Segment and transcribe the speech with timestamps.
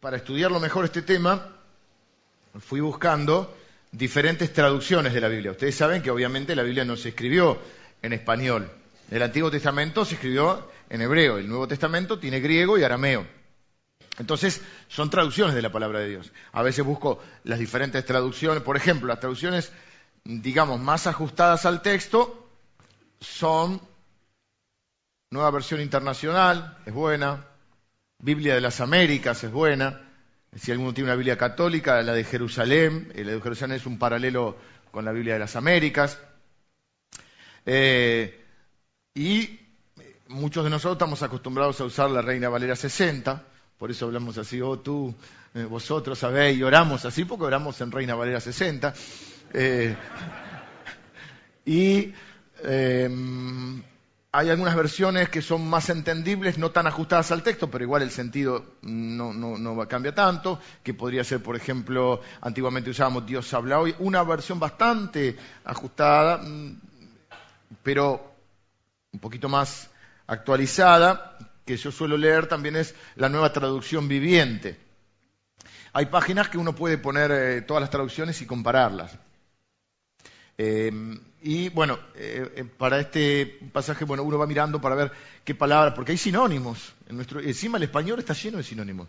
[0.00, 1.46] para estudiarlo mejor este tema,
[2.58, 3.56] fui buscando
[3.92, 5.50] diferentes traducciones de la Biblia.
[5.50, 7.58] Ustedes saben que obviamente la Biblia no se escribió
[8.02, 8.70] en español.
[9.10, 13.26] El Antiguo Testamento se escribió en hebreo, el Nuevo Testamento tiene griego y arameo.
[14.18, 16.32] Entonces, son traducciones de la palabra de Dios.
[16.52, 19.72] A veces busco las diferentes traducciones, por ejemplo, las traducciones,
[20.24, 22.48] digamos, más ajustadas al texto
[23.20, 23.80] son
[25.30, 27.46] Nueva Versión Internacional, es buena,
[28.22, 30.00] Biblia de las Américas es buena,
[30.54, 34.56] si alguno tiene una Biblia católica, la de Jerusalén, la de Jerusalén es un paralelo
[34.90, 36.18] con la Biblia de las Américas.
[37.64, 38.44] Eh,
[39.14, 39.60] y
[40.28, 43.44] muchos de nosotros estamos acostumbrados a usar la Reina Valera 60,
[43.78, 45.14] por eso hablamos así, oh tú,
[45.54, 48.92] eh, vosotros sabéis, y oramos así, porque oramos en Reina Valera 60.
[49.54, 49.96] Eh,
[51.64, 52.12] y
[52.62, 53.82] em,
[54.32, 58.12] hay algunas versiones que son más entendibles, no tan ajustadas al texto, pero igual el
[58.12, 64.22] sentido no, cambia tanto, que podría ser, por ejemplo, antiguamente usábamos Dios habla hoy, una
[64.22, 66.80] versión bastante ajustada, mm,
[67.82, 68.32] pero
[69.12, 69.90] un poquito más
[70.28, 71.36] actualizada,
[71.66, 74.78] que yo suelo leer también es la nueva traducción viviente.
[75.92, 79.18] Hay páginas que uno puede poner eh, todas las traducciones y compararlas.
[80.62, 80.92] Eh,
[81.40, 85.10] y bueno, eh, eh, para este pasaje, bueno, uno va mirando para ver
[85.42, 86.92] qué palabras, porque hay sinónimos.
[87.08, 89.08] En nuestro, encima el español está lleno de sinónimos.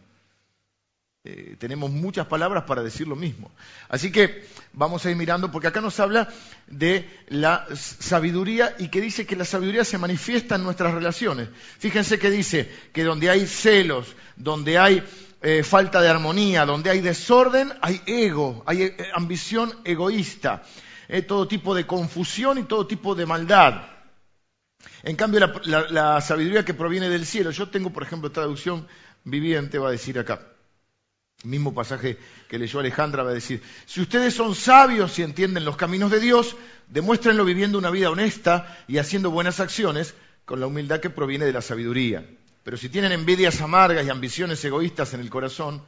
[1.60, 3.52] tenemos muchas palabras para decir lo mismo.
[3.90, 6.30] Así que vamos a ir mirando, porque acá nos habla
[6.68, 11.50] de la sabiduría y que dice que la sabiduría se manifiesta en nuestras relaciones.
[11.80, 15.04] Fíjense que dice que donde hay celos, donde hay
[15.64, 20.64] falta de armonía, donde hay desorden, hay ego, hay ambición egoísta.
[21.14, 23.82] Eh, todo tipo de confusión y todo tipo de maldad.
[25.04, 28.88] En cambio, la, sabiduría que proviene del cielo, yo tengo, por ejemplo, traducción
[29.26, 30.48] viviente, va a decir acá,
[31.44, 32.18] mismo pasaje
[32.48, 36.22] que leyó Alejandra, va a decir, si ustedes son sabios y entienden los caminos de
[36.22, 36.56] Dios,
[36.88, 41.52] demuéstrenlo viviendo una vida honesta y haciendo buenas acciones con la humildad que proviene de
[41.52, 42.26] la sabiduría.
[42.64, 45.86] Pero si tienen envidias amargas y ambiciones egoístas en el corazón,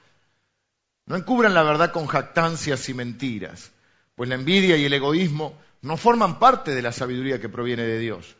[1.05, 3.71] no encubran la verdad con jactancias y mentiras
[4.15, 7.99] pues la envidia y el egoísmo no forman parte de la sabiduría que proviene de
[7.99, 8.35] Dios.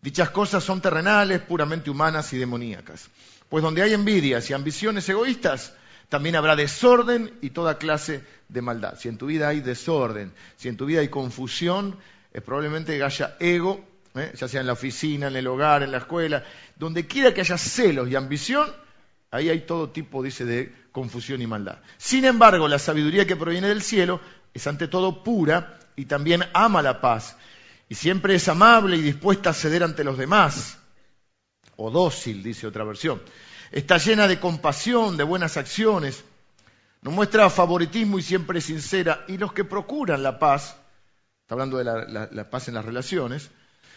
[0.00, 3.08] Dichas cosas son terrenales, puramente humanas y demoníacas.
[3.48, 5.74] Pues donde hay envidias y ambiciones egoístas,
[6.08, 8.98] también habrá desorden y toda clase de maldad.
[8.98, 11.96] Si en tu vida hay desorden, si en tu vida hay confusión,
[12.32, 13.84] es probablemente haya ego,
[14.14, 14.32] ¿eh?
[14.36, 16.44] ya sea en la oficina, en el hogar, en la escuela,
[16.76, 18.70] donde quiera que haya celos y ambición,
[19.30, 21.78] ahí hay todo tipo, dice, de confusión y maldad.
[21.98, 24.20] Sin embargo, la sabiduría que proviene del cielo
[24.56, 27.36] es ante todo pura y también ama la paz.
[27.88, 30.78] Y siempre es amable y dispuesta a ceder ante los demás.
[31.76, 33.20] O dócil, dice otra versión.
[33.70, 36.24] Está llena de compasión, de buenas acciones.
[37.02, 39.24] No muestra favoritismo y siempre es sincera.
[39.28, 40.76] Y los que procuran la paz,
[41.42, 43.50] está hablando de la, la paz en las relaciones,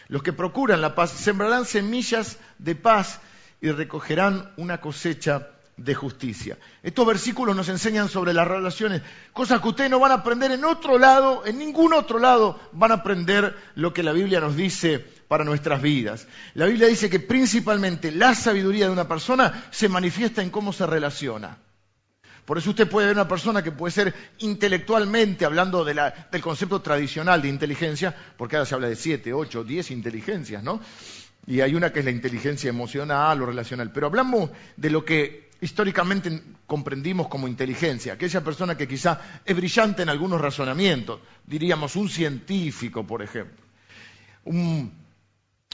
[0.08, 3.20] los que procuran la paz sembrarán semillas de paz
[3.62, 5.48] y recogerán una cosecha
[5.80, 6.58] de justicia.
[6.82, 9.00] Estos versículos nos enseñan sobre las relaciones,
[9.32, 12.90] cosas que ustedes no van a aprender en otro lado, en ningún otro lado van
[12.90, 16.28] a aprender lo que la Biblia nos dice para nuestras vidas.
[16.52, 20.86] La Biblia dice que principalmente la sabiduría de una persona se manifiesta en cómo se
[20.86, 21.56] relaciona.
[22.44, 26.00] Por eso usted puede ver una persona que puede ser intelectualmente, hablando del
[26.42, 30.80] concepto tradicional de inteligencia, porque ahora se habla de siete, ocho, diez inteligencias, ¿no?
[31.46, 33.92] Y hay una que es la inteligencia emocional o relacional.
[33.92, 40.02] Pero hablamos de lo que históricamente comprendimos como inteligencia, aquella persona que quizá es brillante
[40.02, 43.62] en algunos razonamientos, diríamos un científico, por ejemplo,
[44.44, 44.92] un,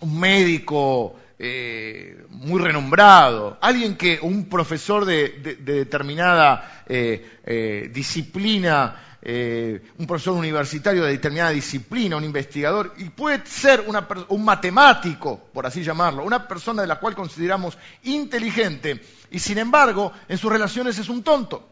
[0.04, 10.34] médico eh, muy renombrado, alguien que, un profesor de, determinada eh, eh, disciplina un profesor
[10.34, 13.84] universitario de determinada disciplina, un investigador, y puede ser
[14.28, 20.12] un matemático, por así llamarlo, una persona de la cual consideramos inteligente, y sin embargo
[20.28, 21.68] en sus relaciones es un tonto.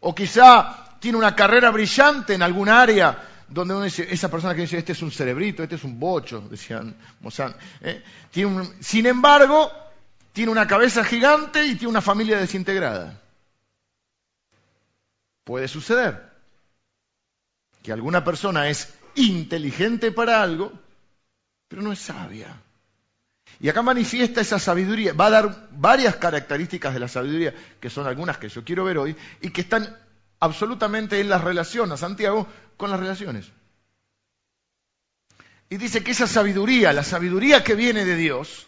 [0.00, 4.62] O quizá tiene una carrera brillante en algún área donde uno dice, esa persona que
[4.62, 7.56] dice, este es un cerebrito, este es un bocho, decían Mozart.
[7.82, 8.02] ¿eh?
[8.80, 9.70] sin embargo,
[10.32, 13.20] tiene una cabeza gigante y tiene una familia desintegrada.
[15.44, 16.32] Puede suceder
[17.82, 20.72] que alguna persona es inteligente para algo,
[21.68, 22.56] pero no es sabia.
[23.60, 28.06] Y acá manifiesta esa sabiduría, va a dar varias características de la sabiduría, que son
[28.06, 29.96] algunas que yo quiero ver hoy, y que están
[30.40, 33.50] absolutamente en las relaciones, Santiago, con las relaciones.
[35.68, 38.66] Y dice que esa sabiduría, la sabiduría que viene de Dios,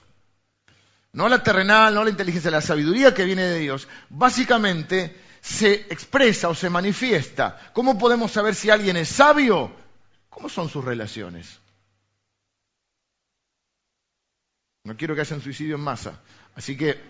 [1.12, 6.48] no la terrenal, no la inteligencia, la sabiduría que viene de Dios, básicamente se expresa
[6.48, 7.70] o se manifiesta.
[7.72, 9.70] ¿Cómo podemos saber si alguien es sabio?
[10.30, 11.60] ¿Cómo son sus relaciones?
[14.84, 16.20] No quiero que haya un suicidio en masa.
[16.54, 17.00] Así que,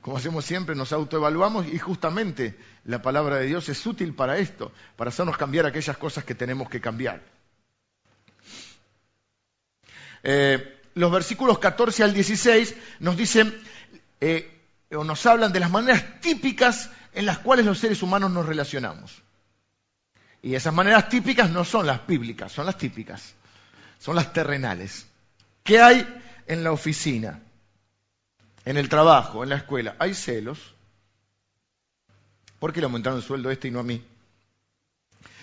[0.00, 4.72] como hacemos siempre, nos autoevaluamos y justamente la palabra de Dios es útil para esto,
[4.96, 7.22] para hacernos cambiar aquellas cosas que tenemos que cambiar.
[10.22, 13.54] Eh, los versículos 14 al 16 nos dicen
[14.20, 14.60] eh,
[14.92, 19.22] o nos hablan de las maneras típicas en las cuales los seres humanos nos relacionamos.
[20.42, 23.34] Y esas maneras típicas no son las bíblicas, son las típicas,
[23.98, 25.06] son las terrenales.
[25.62, 27.40] ¿Qué hay en la oficina,
[28.64, 29.96] en el trabajo, en la escuela?
[29.98, 30.74] Hay celos.
[32.58, 34.04] ¿Por qué le aumentaron el sueldo a este y no a mí?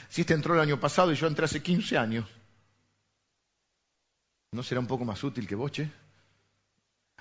[0.10, 2.26] Si este entró el año pasado y yo entré hace 15 años,
[4.52, 5.92] ¿no será un poco más útil que Boche?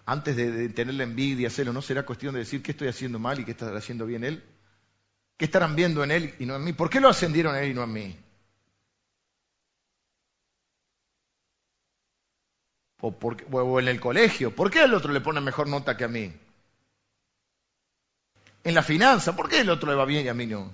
[0.04, 3.40] Antes de, tener la envidia, celo, ¿no será cuestión de decir qué estoy haciendo mal
[3.40, 4.44] y qué está haciendo bien él?
[5.36, 6.72] ¿Qué estarán viendo en él y no en mí?
[6.72, 8.16] ¿Por qué lo ascendieron a él y no a mí?
[13.00, 16.08] O, o, en el colegio, ¿por qué el otro le pone mejor nota que a
[16.08, 16.32] mí?
[18.64, 20.72] En la finanza, ¿por qué el otro le va bien y a mí no?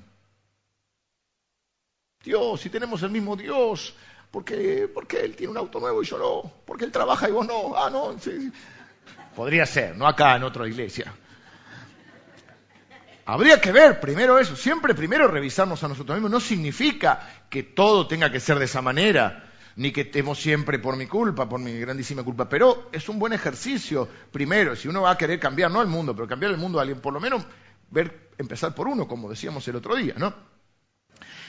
[2.23, 3.95] Dios, si tenemos el mismo Dios,
[4.31, 4.89] ¿por qué,
[5.23, 6.51] él tiene un auto nuevo y yo no?
[6.65, 7.77] ¿Por qué él trabaja y vos no?
[7.77, 8.53] Ah, no, sí.
[9.35, 11.13] Podría ser, no acá en otra iglesia.
[13.25, 16.31] Habría que ver primero eso, siempre primero revisarnos a nosotros mismos.
[16.31, 19.42] No significa que todo tenga que ser de esa manera,
[19.77, 23.33] ni que estemos siempre por mi culpa, por mi grandísima culpa, pero es un buen
[23.33, 26.79] ejercicio primero, si uno va a querer cambiar, no al mundo, pero cambiar el mundo
[26.79, 27.45] a alguien, por lo menos
[27.91, 30.53] ver, empezar por uno, como decíamos el otro día, ¿no?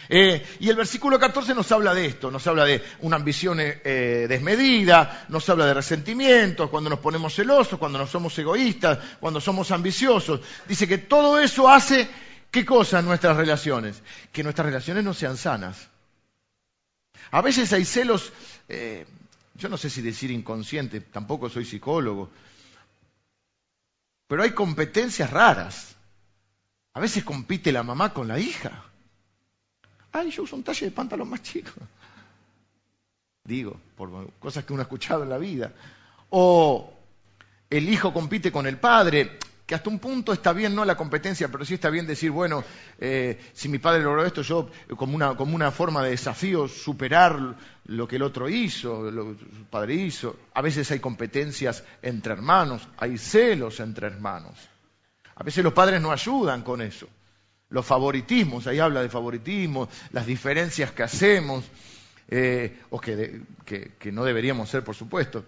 [0.09, 4.25] Eh, y el versículo 14 nos habla de esto, nos habla de una ambición eh,
[4.27, 9.71] desmedida, nos habla de resentimientos, cuando nos ponemos celosos, cuando nos somos egoístas, cuando somos
[9.71, 10.41] ambiciosos.
[10.67, 12.07] Dice que todo eso hace,
[12.51, 14.03] ¿qué cosa en nuestras relaciones?
[14.31, 15.89] Que nuestras relaciones no sean sanas.
[17.33, 18.31] A veces hay celos,
[18.69, 19.07] eh,
[19.55, 22.29] yo no sé si decir inconsciente, tampoco soy psicólogo,
[24.27, 25.95] pero hay competencias raras.
[26.93, 28.83] A veces compite la mamá con la hija.
[30.11, 31.71] Ay, yo uso un talle de pantalón más chico.
[33.43, 35.73] Digo, por cosas que uno ha escuchado en la vida.
[36.29, 36.93] O
[37.67, 41.49] el hijo compite con el padre, que hasta un punto está bien, no la competencia,
[41.49, 42.63] pero sí está bien decir, bueno,
[42.99, 47.55] eh, si mi padre logró esto, yo como una, como una forma de desafío superar
[47.85, 50.37] lo que el otro hizo, lo que su padre hizo.
[50.53, 54.57] A veces hay competencias entre hermanos, hay celos entre hermanos.
[55.35, 57.07] A veces los padres no ayudan con eso
[57.73, 61.65] los favoritismos, ahí habla de favoritismo, las diferencias que hacemos,
[62.29, 63.41] eh, o que,
[64.11, 65.43] no deberíamos ser, por supuesto.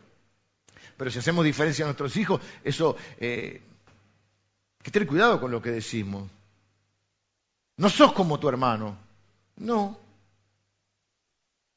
[0.97, 3.61] Pero si hacemos diferencia a nuestros hijos, eso, eh,
[4.85, 6.29] que tener cuidado con lo que decimos.
[7.77, 8.95] No sos como tu hermano.
[9.57, 9.97] No.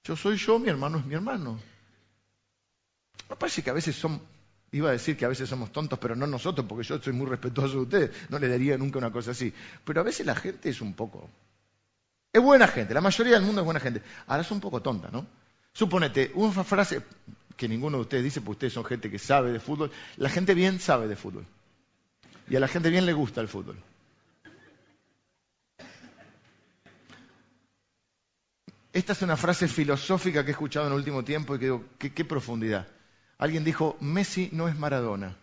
[0.05, 1.58] Yo soy yo, mi hermano es mi hermano.
[3.31, 4.20] Me parece que a veces son
[4.70, 7.26] Iba a decir que a veces somos tontos, pero no nosotros, porque yo soy muy
[7.26, 9.50] respetuoso de ustedes, no le daría nunca una cosa así.
[9.82, 11.31] Pero a veces la gente es un poco...
[12.31, 14.02] Es buena gente, la mayoría del mundo es buena gente.
[14.26, 15.26] Ahora es un poco tonta, ¿no?
[15.72, 17.00] Suponete, una frase
[17.56, 19.90] que ninguno de ustedes dice, porque ustedes son gente que sabe de fútbol.
[20.19, 21.46] La gente bien sabe de fútbol.
[22.50, 23.76] Y a la gente bien le gusta el fútbol.
[28.92, 31.84] Esta es una frase filosófica que he escuchado en el último tiempo y que digo,
[31.99, 32.88] qué profundidad.
[33.38, 35.37] Alguien dijo, Messi no es Maradona.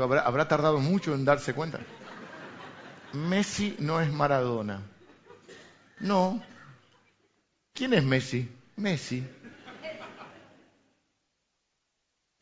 [0.00, 1.80] ¿habrá, ¿Habrá tardado mucho en darse cuenta?
[3.12, 4.80] Messi no es Maradona.
[6.00, 6.42] No.
[7.74, 8.48] ¿Quién es Messi?
[8.76, 9.24] Messi.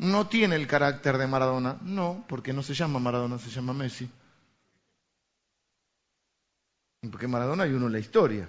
[0.00, 1.76] No tiene el carácter de Maradona.
[1.83, 4.11] No, porque no se llama Maradona, se llama Messi.
[7.11, 8.49] Porque Maradona hay uno en la historia.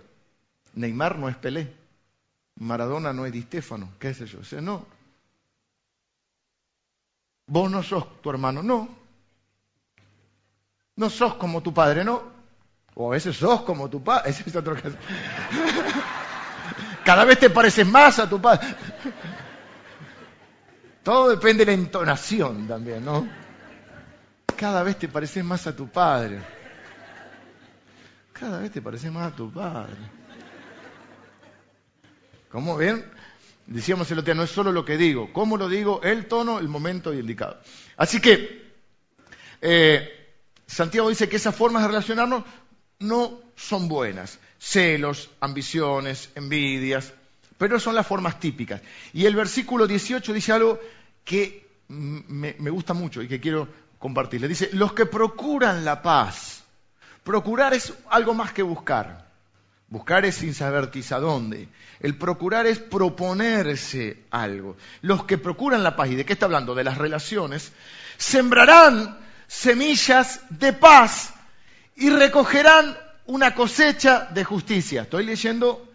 [0.75, 1.73] Neymar no es Pelé.
[2.55, 4.39] Maradona no es Di Stefano, qué sé yo.
[4.61, 4.85] No.
[7.47, 8.87] Vos no sos tu hermano, no.
[10.95, 12.23] No sos como tu padre, no.
[12.93, 14.95] O a veces sos como tu padre, ese es otro caso.
[17.03, 18.73] Cada vez te pareces más a tu padre.
[21.03, 23.27] Todo depende de la entonación también, ¿no?
[24.55, 26.39] Cada vez te pareces más a tu padre.
[28.33, 29.95] Cada vez te pareces más a tu padre.
[32.49, 33.03] ¿Cómo ven?
[33.65, 36.59] Decíamos el otro día, no es solo lo que digo, cómo lo digo, el tono,
[36.59, 37.59] el momento y el indicado.
[37.95, 38.73] Así que,
[39.61, 40.35] eh,
[40.67, 42.43] Santiago dice que esas formas de relacionarnos
[42.99, 44.39] no son buenas.
[44.59, 47.13] Celos, ambiciones, envidias,
[47.61, 48.81] Pero son las formas típicas.
[49.13, 50.79] Y el versículo 18 dice algo
[51.23, 53.67] que me, gusta mucho y que quiero
[53.99, 54.47] compartirle.
[54.47, 56.63] Dice, los que procuran la paz.
[57.23, 59.29] Procurar es algo más que buscar.
[59.89, 61.69] Buscar es sin saber quizá dónde.
[61.99, 64.75] El procurar es proponerse algo.
[65.03, 66.73] Los que procuran la paz, ¿y de qué está hablando?
[66.73, 67.73] De las relaciones,
[68.17, 71.35] sembrarán semillas de paz
[71.95, 75.03] y recogerán una cosecha de justicia.
[75.03, 75.87] Estoy leyendo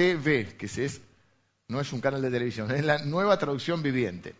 [0.00, 1.00] NTV, que es,
[1.68, 4.34] no es un canal de televisión, es la nueva traducción viviente.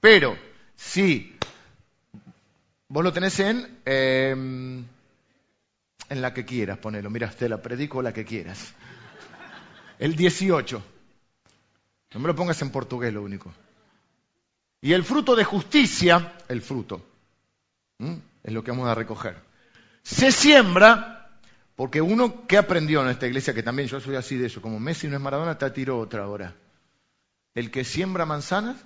[0.00, 0.36] Pero,
[0.76, 1.36] si
[2.88, 3.78] vos lo tenés en...
[3.84, 4.84] Em,
[6.08, 7.10] en la que quieras, ponelo.
[7.10, 8.74] Mira, te la predico la que quieras.
[9.98, 10.82] El 18.
[12.14, 13.52] No me lo pongas en portugués, lo único.
[14.80, 17.04] Y el fruto de justicia, el fruto,
[17.98, 19.36] es lo que vamos a recoger.
[20.02, 21.15] Se siembra,
[21.76, 24.80] porque uno que aprendió en esta iglesia, que también yo soy así de eso, como
[24.80, 26.54] Messi no es Maradona, te tiró otra hora.
[27.54, 28.76] El que siembra manzanas,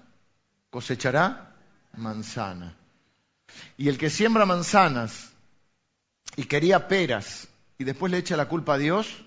[0.71, 1.55] cosechará
[1.97, 2.75] manzana.
[3.77, 5.33] Y el que siembra manzanas
[6.37, 9.25] y quería peras y después le echa la culpa a Dios,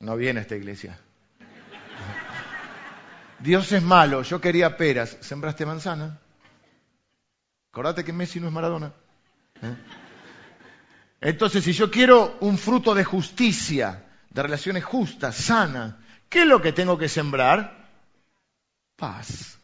[0.00, 0.98] no viene a esta iglesia.
[3.40, 6.20] Dios es malo, yo quería peras, sembraste manzana.
[7.70, 8.92] Acordate que Messi no es Maradona.
[9.62, 9.76] ¿Eh?
[11.24, 15.94] Entonces, si yo quiero un fruto de justicia, de relaciones justas, sanas,
[16.28, 17.88] ¿qué es lo que tengo que sembrar?
[18.94, 19.56] Paz.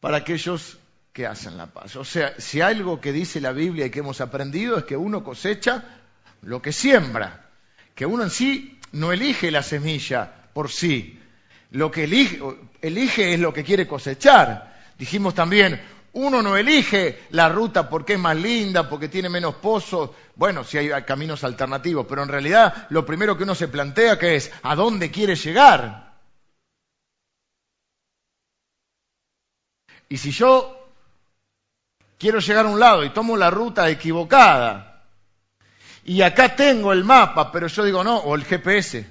[0.00, 0.78] Para aquellos
[1.12, 1.94] que hacen la paz.
[1.94, 5.22] O sea, si algo que dice la Biblia y que hemos aprendido es que uno
[5.22, 5.84] cosecha
[6.40, 7.48] lo que siembra,
[7.94, 11.20] que uno en sí no elige la semilla por sí,
[11.70, 12.40] lo que elige,
[12.80, 14.76] elige es lo que quiere cosechar.
[14.98, 15.80] Dijimos también,
[16.14, 20.78] uno no elige la ruta porque es más linda, porque tiene menos pozos, bueno, si
[20.78, 24.74] hay caminos alternativos, pero en realidad lo primero que uno se plantea que es, ¿a
[24.74, 26.12] dónde quiere llegar?
[30.08, 30.82] Y si yo
[32.18, 35.04] quiero llegar a un lado y tomo la ruta equivocada.
[36.04, 39.06] Y acá tengo el mapa, pero yo digo no, o el GPS.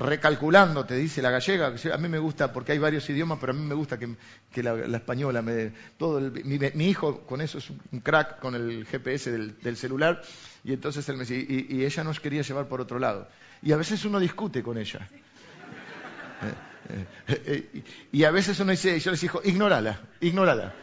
[0.00, 1.74] Recalculando, te dice la gallega.
[1.92, 4.96] A mí me gusta, porque hay varios idiomas, pero a mí me gusta que, la,
[4.96, 5.72] española me.
[5.96, 10.22] Todo mi, hijo con eso es un crack con el GPS del, celular.
[10.62, 13.26] Y entonces él me dice, y, ella nos quería llevar por otro lado.
[13.60, 15.08] Y a veces uno discute con ella.
[16.90, 17.42] Eh, eh,
[17.74, 20.74] eh, y a veces uno dice, yo les digo, ignórala, ignórala.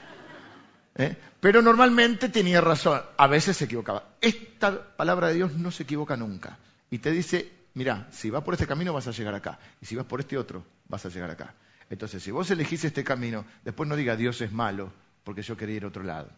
[1.40, 4.10] Pero normalmente tenía razón, a veces se equivocaba.
[4.20, 6.58] Esta palabra de Dios no se equivoca nunca.
[6.90, 9.96] Y te dice, mira, si vas por este camino vas a llegar acá, y si
[9.96, 11.54] vas por este otro vas a llegar acá.
[11.90, 14.92] Entonces, si vos elegís este camino, después no diga Dios es malo,
[15.24, 16.30] porque yo quería ir a otro lado.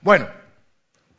[0.00, 0.28] Bueno,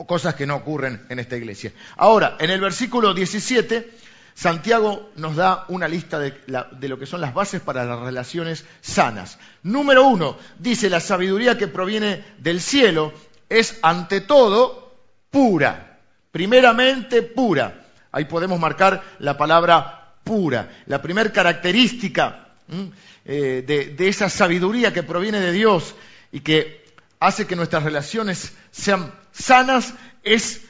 [0.08, 1.74] cosas que no ocurren en esta iglesia.
[1.98, 3.92] Ahora, en el versículo 17
[4.38, 9.40] Santiago nos da una lista de, lo que son las bases para las relaciones sanas.
[9.64, 13.14] Número uno, dice la sabiduría que proviene del cielo
[13.50, 14.96] es ante todo
[15.32, 17.87] pura, primeramente pura.
[18.18, 20.70] Ahí podemos marcar la palabra pura.
[20.88, 22.50] La primera característica
[23.26, 23.64] eh,
[23.98, 25.96] de esa sabiduría que proviene de Dios
[26.32, 26.86] y que
[27.20, 29.94] hace que nuestras relaciones sean sanas
[30.24, 30.68] es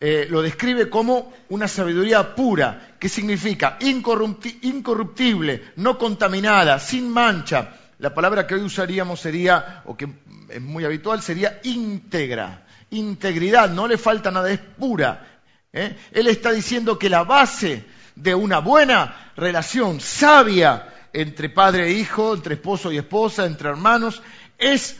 [0.00, 7.74] eh, lo describe como una sabiduría pura, que significa incorruptible, no contaminada, sin mancha.
[7.98, 10.08] La palabra que hoy usaríamos sería, o que
[10.50, 12.64] es muy habitual, sería íntegra.
[12.90, 15.27] Integridad, no le falta nada, es pura.
[15.72, 15.96] ¿Eh?
[16.12, 17.84] Él está diciendo que la base
[18.14, 24.22] de una buena relación sabia entre padre e hijo, entre esposo y esposa, entre hermanos,
[24.58, 24.98] es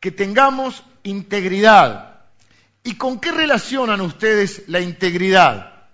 [0.00, 2.20] que tengamos integridad.
[2.82, 5.88] ¿Y con qué relacionan ustedes la integridad?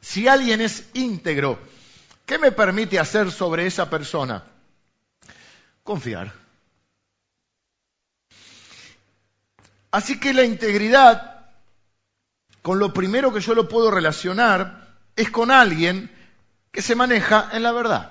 [0.00, 1.58] Si alguien es íntegro,
[2.26, 4.44] ¿qué me permite hacer sobre esa persona?
[5.82, 6.43] Confiar.
[9.94, 11.46] Así que la integridad,
[12.62, 16.10] con lo primero que yo lo puedo relacionar, es con alguien
[16.72, 18.10] que se maneja en la verdad.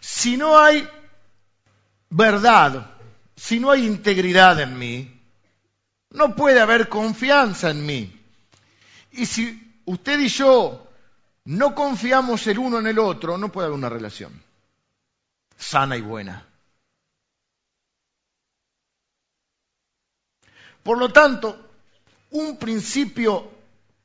[0.00, 0.88] Si no hay
[2.10, 2.96] verdad,
[3.36, 5.22] si no hay integridad en mí,
[6.10, 8.20] no puede haber confianza en mí.
[9.12, 10.88] Y si usted y yo
[11.44, 14.32] no confiamos el uno en el otro, no puede haber una relación
[15.56, 16.47] sana y buena.
[20.88, 21.54] Por lo tanto,
[22.30, 23.50] un principio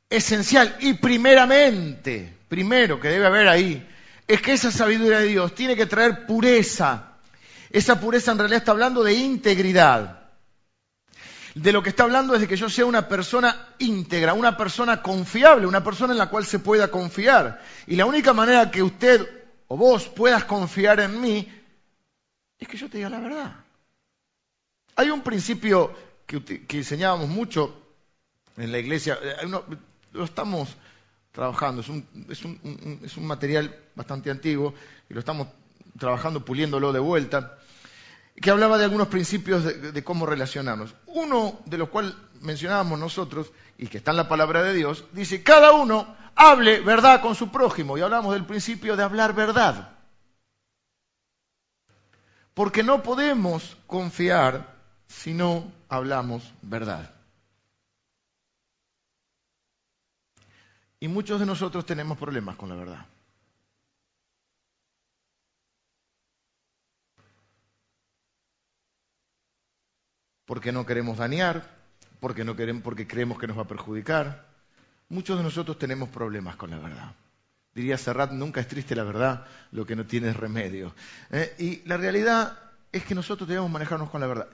[0.09, 3.87] esencial y primeramente, primero que debe haber ahí,
[4.27, 7.13] es que esa sabiduría de Dios tiene que traer pureza
[7.69, 10.23] esa pureza en realidad está hablando de integridad.
[11.55, 15.01] De lo que está hablando es de que yo sea una persona íntegra, una persona
[15.01, 17.63] confiable, una persona en la cual se pueda confiar.
[17.87, 19.25] Y la única manera que usted
[19.69, 21.49] o vos puedas confiar en mí
[22.59, 23.53] es que yo te diga la verdad.
[24.97, 27.75] Hay un principio que, enseñábamos mucho
[28.57, 30.75] en la iglesia, eh, lo estamos
[31.31, 34.73] trabajando, es un, es un material bastante antiguo
[35.09, 35.47] y lo estamos
[35.97, 37.57] trabajando, puliéndolo de vuelta
[38.41, 40.95] que hablaba de algunos principios de, cómo relacionarnos.
[41.05, 45.43] Uno de los cuales mencionábamos nosotros, y que está en la palabra de Dios, dice,
[45.43, 47.97] cada uno hable verdad con su prójimo.
[47.97, 49.91] Y hablamos del principio de hablar verdad.
[52.53, 54.72] Porque no podemos confiar
[55.21, 57.13] si no hablamos verdad.
[60.99, 63.05] Y muchos de nosotros tenemos problemas con la verdad.
[70.45, 71.63] porque no queremos dañar,
[72.19, 74.45] porque, no queremos, porque creemos que nos va a perjudicar.
[75.09, 77.15] Muchos de nosotros tenemos problemas con la verdad.
[77.73, 80.93] Diría Serrat, nunca es triste la verdad, lo que no tiene remedio.
[81.31, 81.55] ¿eh?
[81.57, 82.55] Y la realidad
[82.91, 84.47] es que nosotros debemos manejarnos con la verdad.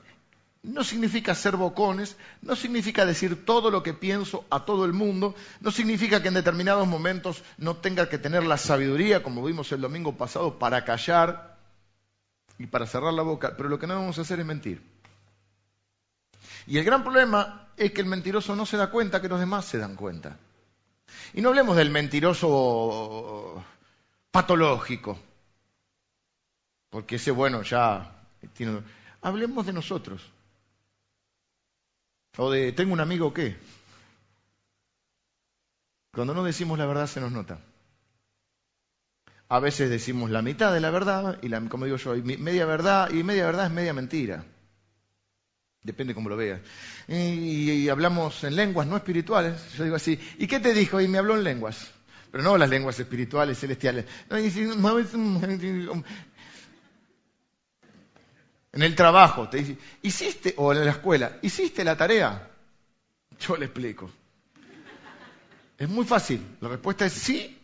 [0.62, 5.34] No significa ser bocones, no significa decir todo lo que pienso a todo el mundo,
[5.62, 9.80] no significa que en determinados momentos no tenga que tener la sabiduría, como vimos el
[9.80, 11.58] domingo pasado, para callar
[12.58, 14.82] y para cerrar la boca, pero lo que no vamos a hacer es mentir.
[16.68, 19.64] Y el gran problema es que el mentiroso no se da cuenta que los demás
[19.64, 20.38] se dan cuenta.
[21.34, 23.64] Y no hablemos del mentiroso
[24.30, 25.18] patológico,
[26.90, 28.12] porque ese, bueno, ya
[28.54, 28.82] tiene...
[29.22, 30.22] Hablemos de nosotros.
[32.42, 33.58] O de, tengo un amigo que...
[36.14, 37.60] Cuando no decimos la verdad se nos nota.
[39.50, 43.12] A veces decimos la mitad de la verdad, y la, como digo yo, media verdad,
[43.12, 44.46] y media verdad es media mentira.
[45.84, 46.62] Depende cómo lo veas.
[47.10, 49.74] Y, hablamos en lenguas no espirituales.
[49.74, 51.02] Yo digo así, ¿y qué te dijo?
[51.02, 51.92] Y me habló en lenguas.
[52.32, 54.06] Pero no las lenguas espirituales, celestiales.
[58.72, 62.50] En el trabajo, te dice, ¿hiciste, o en la escuela, ¿hiciste la tarea?
[63.40, 64.12] Yo le explico.
[65.78, 66.58] Es muy fácil.
[66.62, 67.58] La respuesta es sí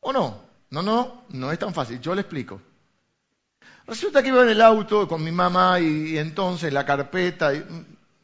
[0.00, 0.44] o no.
[0.70, 2.00] No, no, no es tan fácil.
[2.00, 2.60] Yo le explico.
[3.86, 7.64] Resulta que iba en el auto con mi mamá y, entonces la carpeta, y,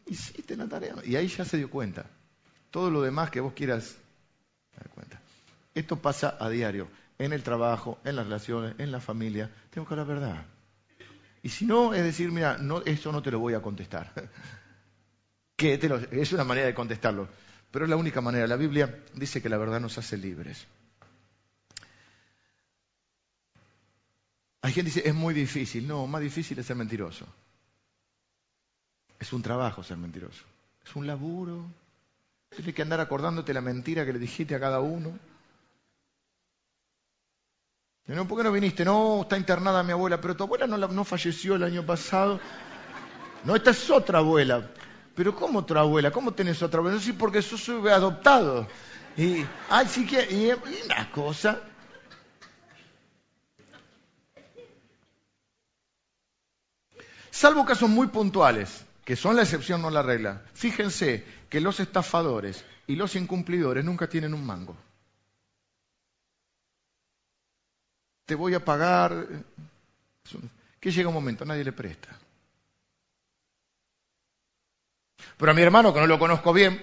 [0.07, 0.95] hiciste la tarea.
[1.05, 2.05] Y ahí ya se dio cuenta.
[2.71, 3.97] Todo lo demás que vos quieras
[4.95, 5.21] cuenta.
[5.75, 9.51] Esto pasa a diario, en el trabajo, en las relaciones, en la familia.
[9.71, 10.47] Tengo que hablar verdad.
[11.43, 14.13] Y si no, es decir, mira, no, eso no te lo voy a contestar.
[15.57, 15.79] que
[16.13, 17.29] es una manera de contestarlo.
[17.71, 18.47] Pero es la única manera.
[18.47, 20.67] La Biblia dice que la verdad nos hace libres.
[24.61, 25.89] Hay quien dice, es muy difícil.
[25.89, 27.27] No, más difícil es ser mentiroso.
[29.19, 30.45] Es un trabajo ser mentiroso.
[30.85, 31.65] Es un laburo.
[32.51, 35.19] Tienes que andar acordándote la mentira que le dijiste a cada uno.
[38.07, 38.85] No, ¿Por qué no viniste?
[38.85, 42.41] No, está internada mi abuela, pero tu abuela no, no falleció el año pasado.
[43.45, 44.71] No, esta es otra abuela.
[45.15, 46.11] Pero ¿cómo otra abuela?
[46.11, 46.99] ¿Cómo tenés otra abuela?
[46.99, 48.67] Sí, porque yo soy adoptado.
[49.17, 50.53] Y, ay, sí que, y
[50.85, 51.61] una cosa.
[57.31, 60.43] Salvo casos muy puntuales, que son la excepción, no la regla.
[60.55, 64.77] Fíjense que los estafadores y los incumplidores nunca tienen un mango.
[68.25, 69.27] Te voy a pagar.
[70.81, 72.09] Que llega un momento, nadie le presta.
[75.37, 76.83] Pero a mi hermano, que no lo conozco bien,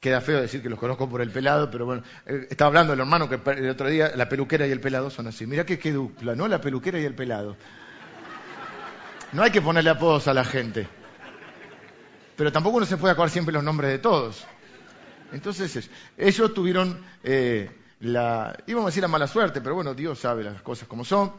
[0.00, 3.00] queda feo decir que los conozco por el pelado, pero bueno, eh, estaba hablando del
[3.00, 5.46] hermano que el otro día la peluquera y el pelado son así.
[5.46, 6.48] Mira que qué dupla, ¿no?
[6.48, 7.56] La peluquera y el pelado.
[9.32, 10.88] No hay que ponerle apodos a la gente.
[12.36, 14.44] Pero tampoco uno se puede acordar siempre los nombres de todos.
[15.32, 17.70] Entonces, ellos tuvieron eh,
[18.02, 21.32] la, íbamos a decir la mala suerte, pero bueno, Dios sabe las cosas como son.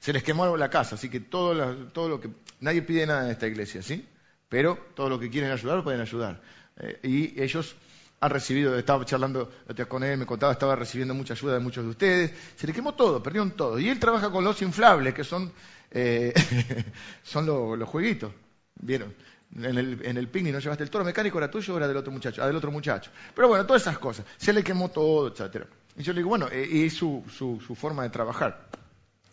[0.00, 2.28] Se les quemó la casa, así que todo, todo lo que,
[2.60, 4.06] nadie pide nada en esta iglesia, ¿sí?
[4.48, 6.42] Pero todo lo que quieren ayudar, pueden ayudar.
[6.76, 7.74] Eh, y ellos
[8.20, 9.50] han recibido, estaba charlando
[9.88, 12.32] con él, me contaba, estaba recibiendo mucha ayuda de muchos de ustedes.
[12.56, 13.78] Se les quemó todo, perdieron todo.
[13.78, 15.52] Y él trabaja con los inflables, que son
[15.90, 16.34] eh,
[17.22, 18.32] son los jueguitos.
[18.74, 19.14] ¿Vieron?
[19.56, 21.96] En el, en el picnic no llevaste el toro mecánico, era tuyo o era del
[21.96, 23.10] otro muchacho, ah, del otro muchacho.
[23.34, 24.24] Pero bueno, todas esas cosas.
[24.38, 25.66] Se le quemó todo, etcétera.
[25.96, 28.66] Y yo le digo, bueno, eh, y su, su, forma de trabajar.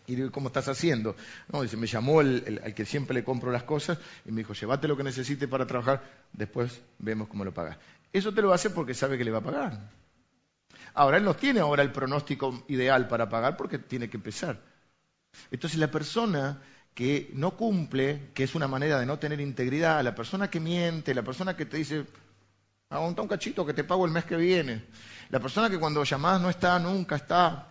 [0.06, 1.16] Y digo, ¿cómo estás haciendo?
[1.50, 4.52] No, dice, me llamó el, al que siempre le compro las cosas y me dijo,
[4.52, 6.02] llévate lo que necesite para trabajar,
[6.32, 7.78] después vemos cómo lo pagas.
[8.12, 9.90] Eso te lo hace porque sabe que le va a pagar.
[10.94, 14.60] Ahora, él no tiene ahora el pronóstico ideal para pagar porque tiene que empezar.
[15.50, 16.60] Entonces la persona
[16.94, 21.14] que no cumple, que es una manera de no tener integridad, la persona que miente,
[21.14, 22.04] la persona que te dice,
[22.90, 24.84] aguanta un cachito que te pago el mes que viene,
[25.30, 27.68] la persona que cuando llamás no está, nunca está,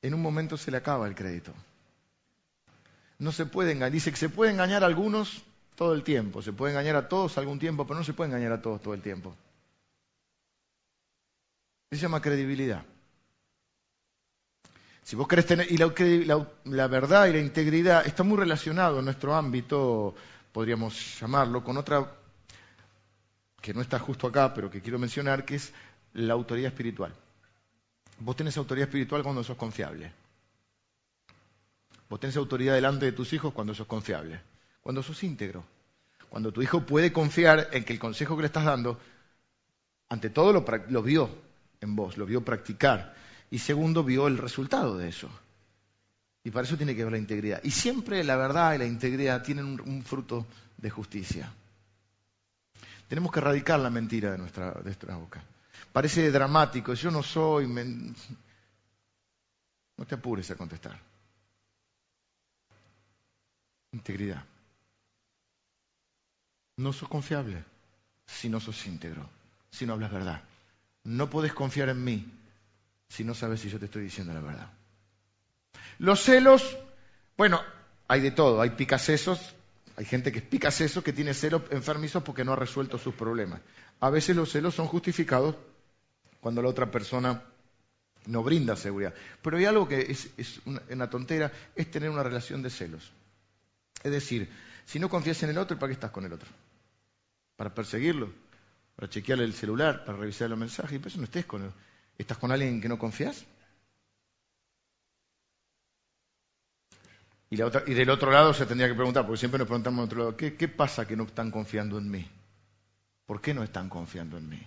[0.00, 1.52] en un momento se le acaba el crédito.
[3.18, 5.42] No se puede engañar, dice que se puede engañar a algunos
[5.74, 8.52] todo el tiempo, se puede engañar a todos algún tiempo, pero no se puede engañar
[8.52, 9.34] a todos todo el tiempo.
[11.90, 12.84] Se llama credibilidad.
[15.08, 19.34] Si vos querés tener, y la, verdad y la integridad está muy relacionado en nuestro
[19.34, 20.14] ámbito,
[20.52, 22.12] podríamos llamarlo, con otra
[23.58, 25.72] que no está justo acá, pero que quiero mencionar, que es
[26.12, 27.14] la autoridad espiritual.
[28.18, 30.12] Vos tenés autoridad espiritual cuando sos confiable.
[32.10, 34.42] Vos tenés autoridad delante de tus hijos cuando sos confiable.
[34.82, 35.64] Cuando sos íntegro.
[36.28, 39.00] Cuando tu hijo puede confiar en que el consejo que le estás dando,
[40.10, 41.30] ante todo lo vio
[41.80, 43.14] en vos, lo vio practicar.
[43.50, 45.30] Y segundo, vio el resultado de eso.
[46.44, 47.60] Y para eso tiene que ver la integridad.
[47.62, 51.52] Y siempre la verdad y la integridad tienen un, fruto de justicia.
[53.08, 55.42] Tenemos que erradicar la mentira de nuestra, de boca.
[55.92, 57.66] Parece dramático, yo no soy...
[57.66, 58.14] No
[60.06, 60.98] te apures a contestar.
[63.92, 64.44] Integridad.
[66.76, 67.64] No sos confiable
[68.26, 69.28] si no sos íntegro,
[69.70, 70.42] si no hablas verdad.
[71.04, 72.32] No puedes confiar en mí
[73.08, 74.70] si no sabes si yo te estoy diciendo la verdad.
[75.98, 76.76] Los celos,
[77.36, 77.60] bueno,
[78.06, 79.54] hay de todo, hay picasesos,
[79.96, 83.60] hay gente que es picaseso que tiene celos enfermizos porque no ha resuelto sus problemas.
[84.00, 85.56] A veces los celos son justificados
[86.40, 87.42] cuando la otra persona
[88.26, 89.14] no brinda seguridad.
[89.42, 93.10] Pero hay algo que es, una, tontera, es tener una relación de celos.
[94.02, 94.48] Es decir,
[94.84, 96.48] si no confías en el otro, ¿para qué estás con el otro?
[97.56, 98.30] Para perseguirlo,
[98.94, 101.72] para chequearle el celular, para revisar los mensajes, y por eso no estés con él.
[102.18, 103.46] ¿Estás con alguien en que no confías?
[107.50, 110.36] Y, del otro lado se tendría que preguntar, porque siempre nos preguntamos del otro lado,
[110.36, 112.28] ¿qué pasa que no están confiando en mí?
[113.24, 114.66] ¿Por qué no están confiando en mí?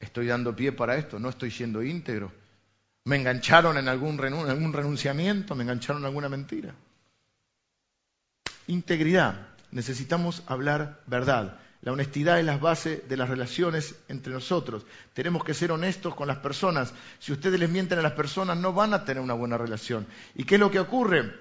[0.00, 1.18] ¿Estoy dando pie para esto?
[1.18, 2.32] ¿No estoy siendo íntegro?
[3.04, 5.54] ¿Me engancharon en algún, renunciamiento?
[5.54, 6.74] ¿Me engancharon en alguna mentira?
[8.66, 9.48] Integridad.
[9.70, 11.58] Necesitamos hablar verdad.
[11.82, 14.84] La honestidad es la base de las relaciones entre nosotros.
[15.14, 16.92] Tenemos que ser honestos con las personas.
[17.20, 20.06] Si ustedes les mienten a las personas, no van a tener una buena relación.
[20.34, 21.32] ¿Y qué es lo que ocurre?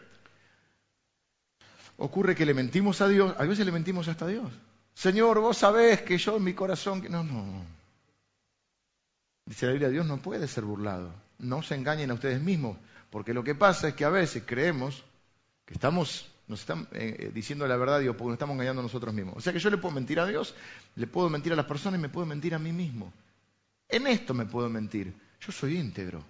[1.98, 4.52] Ocurre que le mentimos a Dios, a veces le mentimos hasta a Dios.
[4.94, 7.04] Señor, vos sabés que yo en mi corazón...
[7.10, 7.66] No, no.
[9.46, 11.12] Dice la Biblia, Dios no puede ser burlado.
[11.40, 12.78] No se engañen a ustedes mismos,
[13.10, 15.04] porque lo que pasa es que a veces creemos
[15.66, 18.84] que estamos, nos están eh, eh, diciendo la verdad, Dios, porque nos estamos engañando a
[18.84, 19.36] nosotros mismos.
[19.38, 20.56] O sea que yo le puedo mentir a Dios,
[20.96, 23.14] le puedo mentir a las personas y me puedo mentir a mí mismo.
[23.90, 25.14] En esto me puedo mentir.
[25.42, 26.24] Yo soy íntegro.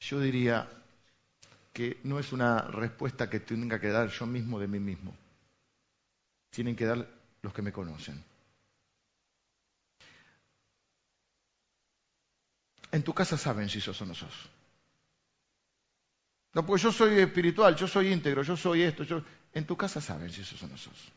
[0.00, 0.68] Yo diría
[1.72, 5.16] que no es una respuesta que tenga que dar yo mismo de mí mismo.
[6.50, 7.08] Tienen que dar
[7.42, 8.24] los que me conocen.
[12.90, 14.57] En tu casa saben si sos o no sos.
[16.54, 19.04] No, porque yo soy espiritual, yo soy íntegro, yo soy esto.
[19.04, 19.22] Yo...
[19.52, 21.12] En tu casa saben si sos o no sos.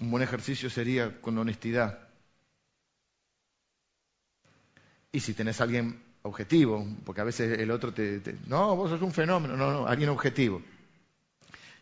[0.00, 2.08] Un buen ejercicio sería con honestidad.
[5.12, 8.90] Y si tenés a alguien objetivo, porque a veces el otro te, te, No, vos
[8.90, 9.56] sos un fenómeno.
[9.56, 10.62] No, no, alguien objetivo.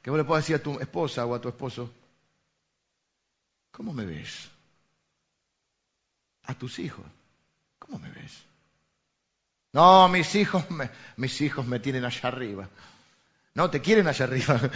[0.02, 1.92] Que vos le puedas decir a tu esposa o a tu esposo,
[3.70, 4.48] ¿cómo me ves?
[6.44, 7.04] A tus hijos.
[7.78, 8.47] ¿Cómo me ves?
[9.72, 12.68] No, mis hijos me, mis hijos me tienen allá arriba.
[13.54, 14.60] No, te quieren allá arriba.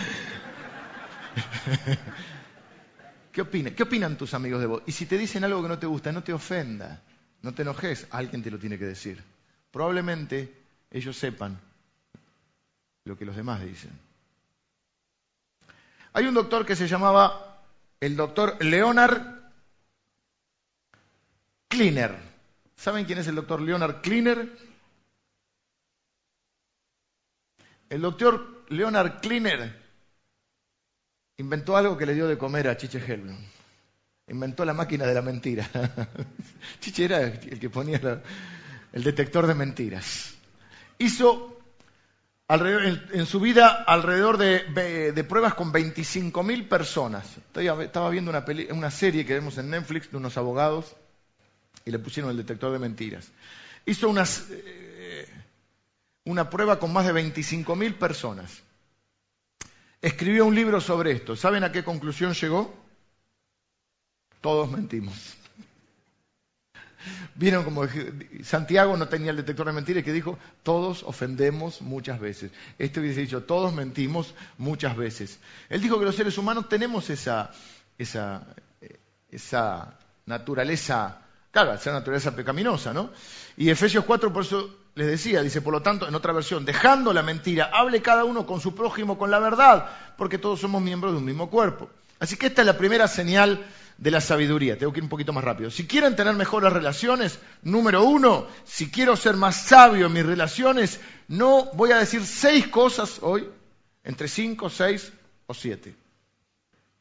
[3.32, 3.74] ¿Qué opinan?
[3.74, 4.82] ¿Qué opinan tus amigos de vos?
[4.86, 7.00] Y si te dicen algo que no te gusta, no te ofenda,
[7.40, 9.22] no te enojes, alguien te lo tiene que decir.
[9.70, 10.52] Probablemente
[10.90, 11.58] ellos sepan
[13.04, 13.90] lo que los demás dicen.
[16.12, 17.62] Hay un doctor que se llamaba
[18.00, 19.22] el doctor Leonard
[21.68, 22.14] Cleaner.
[22.76, 24.71] ¿Saben quién es el doctor Leonard Kleiner?
[27.92, 29.70] El doctor Leonard Kleiner
[31.36, 33.36] inventó algo que le dio de comer a Chiche Helblum.
[34.28, 35.68] Inventó la máquina de la mentira.
[36.80, 38.00] Chiche era el que ponía
[38.94, 40.32] el detector de mentiras.
[40.96, 41.60] Hizo
[42.48, 47.26] en, su vida alrededor de, pruebas con 25.000 personas.
[47.54, 50.96] Estaba viendo una, una serie que vemos en Netflix de unos abogados
[51.84, 53.30] y le pusieron el detector de mentiras.
[53.84, 54.91] Hizo unas, eh,
[56.24, 58.62] una prueba con más de 25.000 personas.
[60.00, 61.36] Escribió un libro sobre esto.
[61.36, 62.74] ¿Saben a qué conclusión llegó?
[64.40, 65.14] Todos mentimos.
[67.34, 67.86] Vieron como
[68.42, 72.50] Santiago no tenía el detector de mentiras que dijo, todos ofendemos muchas veces.
[72.78, 75.38] Este hubiese dicho, todos mentimos muchas veces.
[75.68, 77.50] Él dijo que los seres humanos tenemos esa,
[77.98, 78.46] esa,
[79.30, 83.10] esa naturaleza, claro, esa naturaleza pecaminosa, ¿no?
[83.56, 87.12] Y Efesios 4 por eso les decía, dice, por lo tanto, en otra versión, dejando
[87.12, 91.12] la mentira, hable cada uno con su prójimo con la verdad, porque todos somos miembros
[91.12, 91.88] de un mismo cuerpo.
[92.18, 93.64] Así que esta es la primera señal
[93.96, 94.78] de la sabiduría.
[94.78, 95.70] Tengo que ir un poquito más rápido.
[95.70, 101.00] Si quieren tener mejores relaciones, número uno, si quiero ser más sabio en mis relaciones,
[101.28, 103.48] no voy a decir seis cosas hoy,
[104.04, 105.12] entre cinco, seis
[105.46, 105.94] o siete,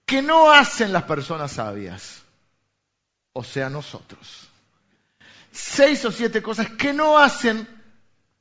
[0.05, 2.21] que no hacen las personas sabias,
[3.33, 4.47] o sea, nosotros.
[5.51, 7.67] Seis o siete cosas que no hacen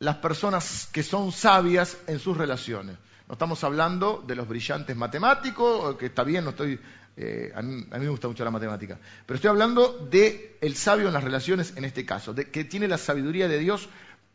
[0.00, 2.96] las personas que son sabias en sus relaciones.
[3.28, 6.80] No estamos hablando de los brillantes matemáticos, que está bien, no estoy
[7.16, 8.98] eh, a, mí, me gusta mucho la matemática.
[9.26, 12.96] Pero estoy hablando el sabio en las relaciones en este caso, de que tiene la
[12.96, 13.88] sabiduría de Dios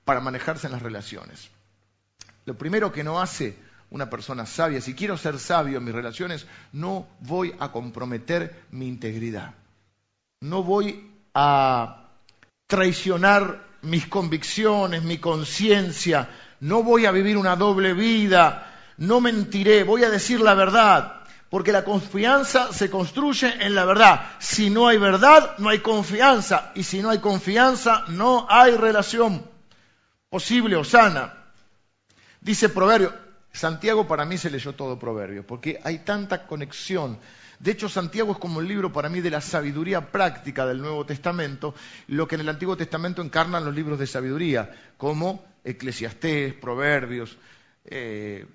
[0.05, 1.49] para manejarse en las relaciones.
[2.45, 3.57] Lo primero que no hace
[3.89, 8.87] una persona sabia, si quiero ser sabio en mis relaciones, no voy a comprometer mi
[8.87, 9.55] integridad.
[10.41, 12.11] No voy a
[12.67, 16.29] traicionar mis convicciones, mi conciencia.
[16.59, 18.71] No voy a vivir una doble vida.
[18.97, 21.15] No mentiré, voy a decir la verdad
[21.55, 24.25] porque la confianza se construye en la verdad.
[24.39, 26.73] Si no hay verdad, no hay confianza.
[26.75, 29.41] Y si no hay confianza, no hay relación
[30.29, 31.33] posible o sana.
[32.41, 33.13] Dice Proverbio,
[33.53, 37.17] Santiago para mí se leyó todo Proverbio, porque hay tanta conexión.
[37.59, 41.05] De hecho, Santiago es como el libro para mí de la sabiduría práctica del Nuevo
[41.05, 41.73] Testamento,
[42.07, 47.37] lo que en el Antiguo Testamento encarnan los libros de sabiduría, como Eclesiastés, Proverbios,
[47.85, 48.45] eh,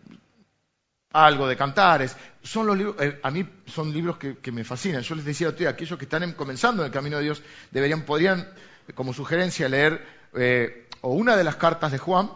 [1.12, 2.16] algo de cantares.
[2.42, 5.02] Son los libros, eh, a mí son libros que, me fascinan.
[5.02, 8.02] Yo les decía a ustedes, aquellos que están comenzando en el camino de Dios, deberían,
[8.02, 8.48] podrían,
[8.94, 12.30] como sugerencia, leer eh, o una de las cartas de Juan,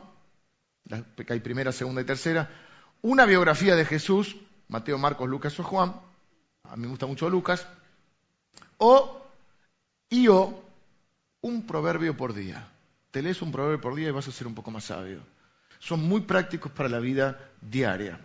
[1.16, 2.50] que hay primera, segunda y tercera,
[3.02, 4.36] una biografía de Jesús,
[4.68, 5.94] Mateo, Marcos, Lucas o Juan,
[6.70, 7.66] a mí me gusta mucho Lucas,
[8.78, 9.22] o,
[10.10, 10.62] y o,
[11.42, 12.66] un proverbio por día.
[13.10, 15.20] Te lees un proverbio por día y vas a ser un poco más sabio.
[15.78, 18.18] Son muy prácticos para la vida diaria.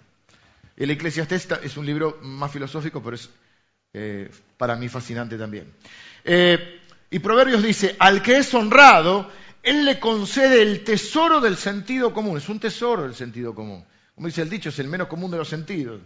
[0.76, 3.30] El Eclesiastés es un libro más filosófico, pero es
[3.94, 5.74] eh, para mí fascinante también.
[6.24, 6.80] Eh,
[7.12, 9.30] y Proverbios dice, al que es honrado,
[9.62, 12.38] él le concede el tesoro del sentido común.
[12.38, 13.84] Es un tesoro del sentido común.
[14.16, 16.02] Como dice el dicho, es el menos común de los sentidos.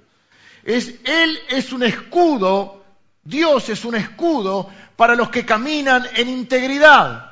[0.63, 2.83] Es, él es un escudo,
[3.23, 7.31] Dios es un escudo para los que caminan en integridad.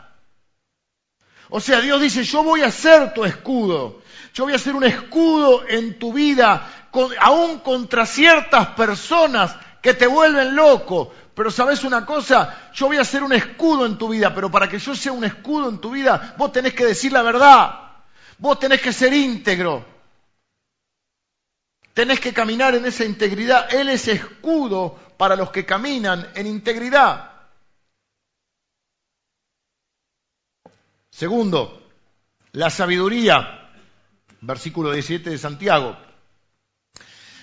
[1.49, 4.01] O sea, Dios dice, yo voy a ser tu escudo.
[4.33, 6.87] Yo voy a ser un escudo en tu vida
[7.19, 11.13] aún contra ciertas personas que te vuelven loco.
[11.33, 14.67] Pero sabes una cosa, yo voy a ser un escudo en tu vida, pero para
[14.67, 17.79] que yo sea un escudo en tu vida, vos tenés que decir la verdad.
[18.37, 19.85] Vos tenés que ser íntegro.
[21.93, 23.73] Tenés que caminar en esa integridad.
[23.73, 27.31] Él es escudo para los que caminan en integridad.
[31.09, 31.89] Segundo,
[32.53, 33.69] la sabiduría,
[34.41, 35.97] versículo 17 de Santiago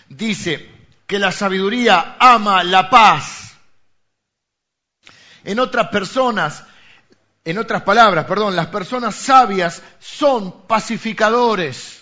[0.09, 0.69] dice
[1.07, 3.57] que la sabiduría ama la paz.
[5.45, 6.65] En otras personas,
[7.45, 11.98] en otras palabras, perdón, las personas sabias son pacificadores.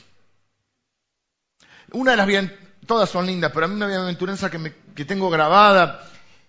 [1.92, 2.50] Una de las
[2.86, 6.08] todas son lindas, pero a mí una bienaventuranza que, que tengo grabada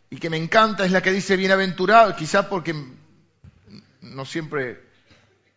[0.09, 2.75] y que me encanta es la que dice bienaventurado, quizás porque
[4.01, 4.87] no siempre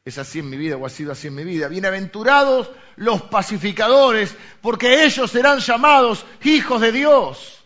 [0.05, 1.69] es así en mi vida o ha sido así en mi vida.
[1.69, 7.59] Bienaventurados los pacificadores, porque ellos serán llamados hijos de Dios.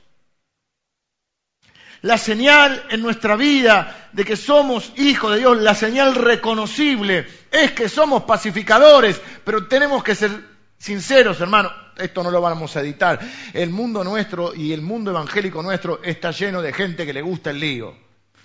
[2.03, 7.73] La señal en nuestra vida de que somos hijos de Dios, la señal reconocible, es
[7.73, 11.71] que somos pacificadores, pero tenemos que ser sinceros, hermano.
[11.97, 13.21] Esto no lo vamos a editar.
[13.53, 17.51] El mundo nuestro y el mundo evangélico nuestro está lleno de gente que le gusta
[17.51, 17.97] el lío,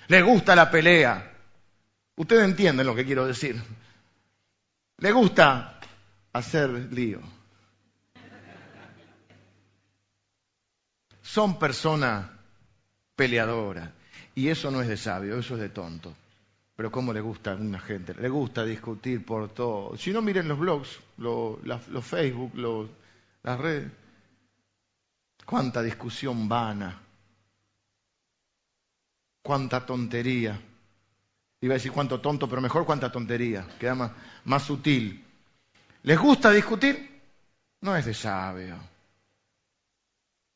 [0.08, 1.30] le gusta la pelea,
[2.20, 3.56] Ustedes entienden lo que quiero decir.
[4.98, 5.80] Le gusta
[6.34, 7.22] hacer lío.
[11.22, 12.30] Son personas
[13.16, 13.90] peleadoras.
[14.36, 16.14] Y eso no es de sabio, eso es de tonto.
[16.80, 18.14] Pero ¿cómo le gusta a una gente?
[18.14, 19.98] Le gusta discutir por todo.
[19.98, 21.60] Si no, miren los blogs, los,
[22.06, 22.54] Facebook,
[23.44, 23.92] las redes.
[25.46, 26.98] Cuánta discusión vana.
[29.44, 30.58] Cuánta tontería.
[31.60, 34.12] Iba a decir cuánto tonto, pero mejor cuánta tontería, queda más,
[34.46, 35.22] más sutil.
[36.04, 37.22] ¿Les gusta discutir?
[37.82, 38.78] No es de sabio.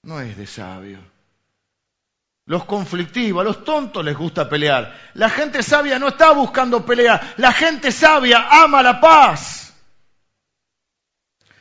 [0.04, 1.00] No es de sabio.
[2.46, 5.12] Los conflictivos, a los tontos les gusta pelear.
[5.14, 7.36] La gente sabia no está buscando pelea.
[7.38, 9.74] La gente sabia ama la paz.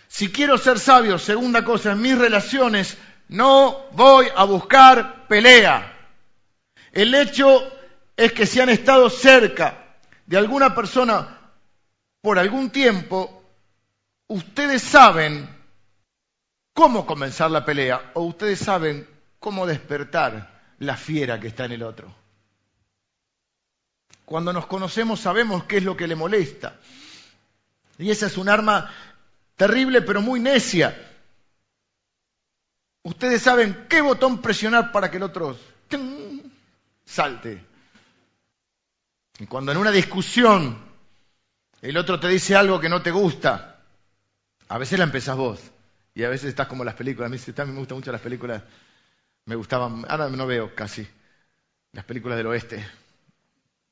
[0.09, 5.89] Si quiero ser sabio, segunda cosa, en mis relaciones no voy a buscar pelea.
[6.93, 7.63] El hecho
[8.17, 11.39] es que si han estado cerca de alguna persona
[12.21, 13.43] por algún tiempo,
[14.27, 15.49] ustedes saben
[16.75, 20.52] cómo comenzar la pelea o ustedes saben cómo despertar
[20.83, 22.13] la fiera que está en el otro.
[24.25, 26.79] Cuando nos conocemos sabemos qué es lo que le molesta.
[27.99, 28.93] Y esa es un arma
[29.57, 31.11] terrible pero muy necia.
[33.05, 35.57] Ustedes saben qué botón presionar para que el otro
[37.05, 37.65] salte.
[39.39, 40.79] Y cuando en una discusión
[41.81, 43.81] el otro te dice algo que no te gusta,
[44.69, 45.61] a veces la empezás vos.
[46.15, 47.29] Y a veces estás como las películas.
[47.29, 47.39] A mí,
[47.73, 48.63] me gustan mucho las películas
[49.47, 51.07] me gustaban, ahora no veo casi,
[51.93, 52.85] las películas del oeste,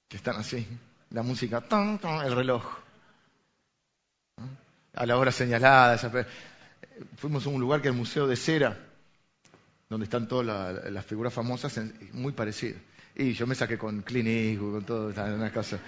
[0.09, 0.67] que están así,
[1.11, 1.63] la música,
[2.25, 2.65] el reloj,
[4.95, 5.99] a la hora señalada.
[7.17, 8.77] Fuimos a un lugar que es el Museo de Cera,
[9.89, 11.81] donde están todas las figuras famosas,
[12.13, 12.81] muy parecidas.
[13.17, 15.79] Y yo me saqué con Clint con todo, en una casa.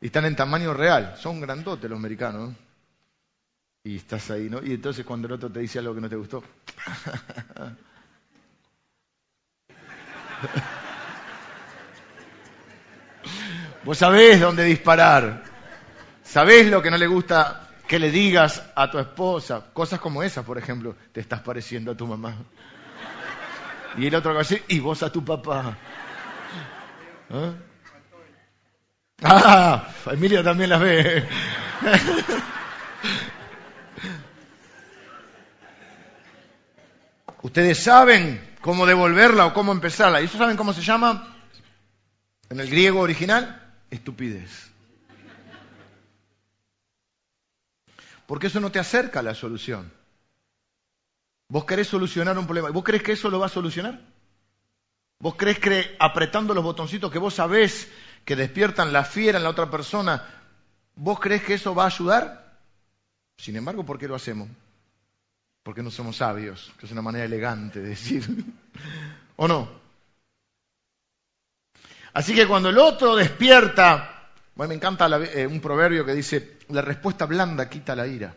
[0.00, 2.54] Y están en tamaño real, son grandotes los americanos.
[3.84, 4.62] Y estás ahí, ¿no?
[4.62, 6.42] Y entonces cuando el otro te dice algo que no te gustó,
[13.84, 15.42] Vos sabés dónde disparar.
[16.22, 19.66] Sabés lo que no le gusta que le digas a tu esposa.
[19.72, 20.96] Cosas como esas, por ejemplo.
[21.12, 22.36] Te estás pareciendo a tu mamá.
[23.98, 25.76] Y el otro va a decir, y vos a tu papá.
[27.30, 27.52] ¿Ah?
[29.24, 31.28] ah, Emilia también las ve.
[37.42, 40.22] Ustedes saben cómo devolverla o cómo empezarla.
[40.22, 41.36] ¿Y eso saben cómo se llama?
[42.48, 44.70] En el griego original, estupidez.
[48.26, 49.92] Porque eso no te acerca a la solución.
[51.48, 52.70] Vos querés solucionar un problema.
[52.70, 54.00] ¿Vos crees que eso lo va a solucionar?
[55.18, 57.90] ¿Vos crees que apretando los botoncitos que vos sabés
[58.24, 60.24] que despiertan la fiera en la otra persona,
[60.94, 62.58] vos crees que eso va a ayudar?
[63.36, 64.48] Sin embargo, ¿por qué lo hacemos?
[65.62, 68.24] Porque no somos sabios, que es una manera elegante de decir,
[69.36, 69.82] ¿o no?
[72.14, 76.82] Así que cuando el otro despierta, bueno, me encanta eh, un proverbio que dice, la
[76.82, 78.34] respuesta blanda quita la ira.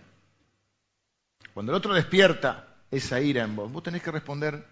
[1.53, 4.65] Cuando el otro despierta esa ira en vos, vos tenés que responder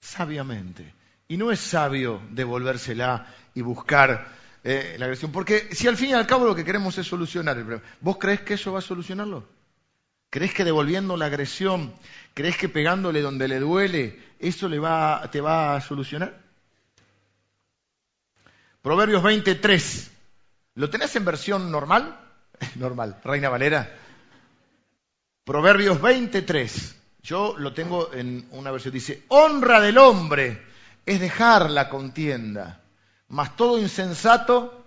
[0.00, 0.94] sabiamente.
[1.28, 4.28] Y no es sabio devolvérsela y buscar
[4.64, 7.56] eh, la agresión, porque si al fin y al cabo lo que queremos es solucionar
[7.56, 9.59] el problema, ¿vos crees que eso va a solucionarlo?
[10.30, 11.92] ¿Crees que devolviendo la agresión,
[12.34, 16.40] crees que pegándole donde le duele, eso le va, te va a solucionar?
[18.80, 20.10] Proverbios 23.
[20.76, 22.16] ¿Lo tenés en versión normal?
[22.76, 23.92] normal, Reina Valera.
[25.44, 26.96] Proverbios 23.
[27.22, 28.94] Yo lo tengo en una versión.
[28.94, 30.62] Dice, honra del hombre
[31.04, 32.80] es dejar la contienda,
[33.28, 34.84] mas todo insensato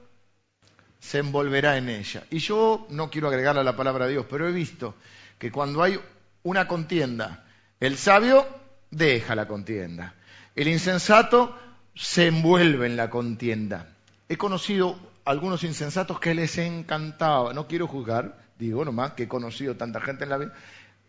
[1.00, 2.24] se envolverá en ella.
[2.32, 4.96] Y yo no quiero agregarle a la palabra de Dios, pero he visto
[5.44, 6.00] que cuando hay
[6.44, 7.44] una contienda,
[7.82, 8.48] el sabio
[8.92, 10.16] deja la contienda,
[10.56, 11.60] el insensato
[11.94, 13.94] se envuelve en la contienda.
[14.30, 19.76] He conocido algunos insensatos que les encantaba, no quiero juzgar, digo nomás que he conocido
[19.76, 20.54] tanta gente en la vida,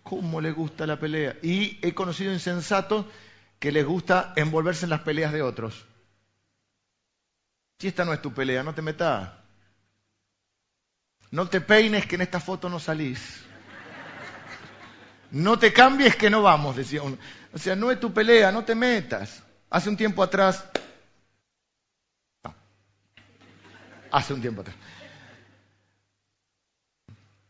[0.02, 1.36] cómo les gusta la pelea.
[1.40, 3.06] Y he conocido insensatos
[3.60, 5.86] que les gusta envolverse en las peleas de otros.
[7.78, 9.30] Si esta no es tu pelea, no te metas.
[11.30, 13.43] No te peines que en esta foto no salís.
[15.34, 17.18] No te cambies que no vamos, decía uno.
[17.52, 19.42] O sea, no es tu pelea, no te metas.
[19.68, 20.64] Hace un tiempo atrás.
[24.12, 24.76] Hace un tiempo atrás.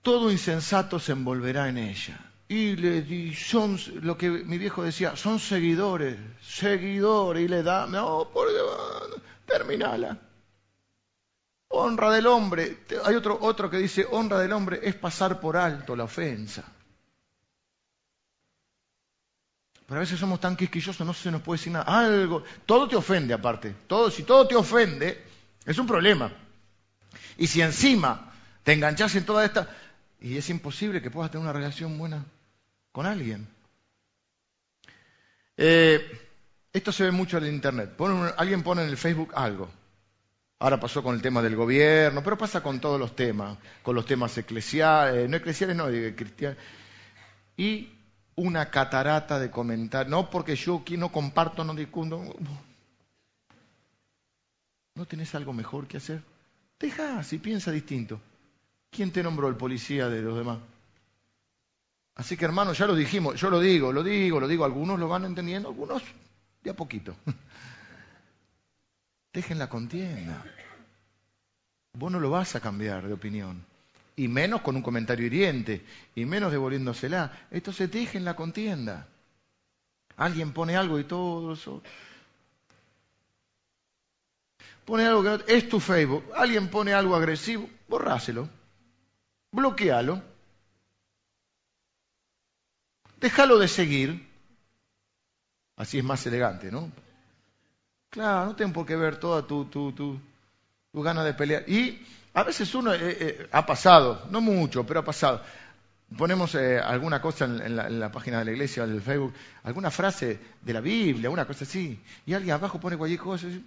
[0.01, 2.19] Todo insensato se envolverá en ella.
[2.49, 7.87] Y le di, son lo que mi viejo decía, son seguidores, seguidores, y le da,
[7.87, 8.49] no, por
[9.45, 10.17] terminala.
[11.69, 15.95] Honra del hombre, hay otro, otro que dice, honra del hombre es pasar por alto
[15.95, 16.65] la ofensa.
[19.87, 21.85] Pero a veces somos tan quisquillosos, no se nos puede decir nada.
[21.85, 23.75] Algo, todo te ofende aparte.
[24.11, 25.23] Si todo te ofende,
[25.65, 26.33] es un problema.
[27.37, 28.33] Y si encima
[28.63, 29.69] te enganchas en toda esta,
[30.21, 32.25] y es imposible que puedas tener una relación buena
[32.93, 33.47] con alguien.
[35.57, 36.01] Eh,
[36.73, 37.95] esto se ve mucho en Internet.
[38.37, 39.69] alguien pone en el Facebook algo.
[40.61, 44.07] Ahora pasó con el tema del gobierno, pero pasa con todos los temas, con los
[44.07, 46.57] temas eclesiales, no eclesiales, no, cristianos.
[47.57, 47.91] Y
[48.37, 50.11] una catarata de comentarios.
[50.11, 52.23] No porque yo aquí no comparto, no discuto.
[54.95, 56.23] ¿No tenés algo mejor que hacer?
[56.79, 58.21] Deja, si piensa distinto.
[58.91, 60.59] ¿Quién te nombró el policía de los demás?
[62.17, 65.09] Así que hermanos, ya lo dijimos, yo lo digo, lo digo, lo digo, algunos lo
[65.09, 66.03] van entendiendo, algunos
[66.63, 67.17] de a poquito.
[69.33, 70.45] Dejen la contienda.
[71.95, 73.65] Vos no lo vas a cambiar de opinión.
[74.17, 75.85] Y menos con un comentario hiriente,
[76.15, 77.47] y menos devolviéndosela.
[77.51, 79.09] Entonces dejen la contienda.
[80.17, 81.83] Alguien pone algo y todo eso.
[84.85, 86.25] Pone algo que es tu Facebook.
[86.35, 88.49] Alguien pone algo agresivo, borráselo.
[89.51, 90.23] Bloquealo.
[93.21, 94.29] Déjalo de seguir.
[95.77, 96.93] Así es más elegante, ¿no?
[98.11, 100.21] Claro, no tengo por qué ver toda tu, tu, tu,
[100.93, 101.69] tu gana de pelear.
[101.69, 102.01] Y
[102.35, 105.41] a veces uno eh, eh, ha pasado, no mucho, pero ha pasado.
[106.19, 109.33] Ponemos eh, alguna cosa en, la, página de la iglesia, del Facebook,
[109.63, 113.47] alguna frase de la Biblia, una cosa así, y alguien abajo pone cualquier cosa.
[113.47, 113.65] Y,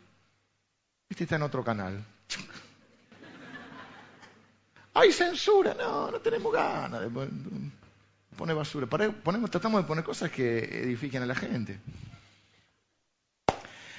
[1.10, 2.04] este está en otro canal.
[4.96, 7.10] Hay censura, no, no tenemos ganas de
[8.36, 8.88] poner basura.
[8.88, 11.80] Ponemos, tratamos de poner cosas que edifiquen a la gente.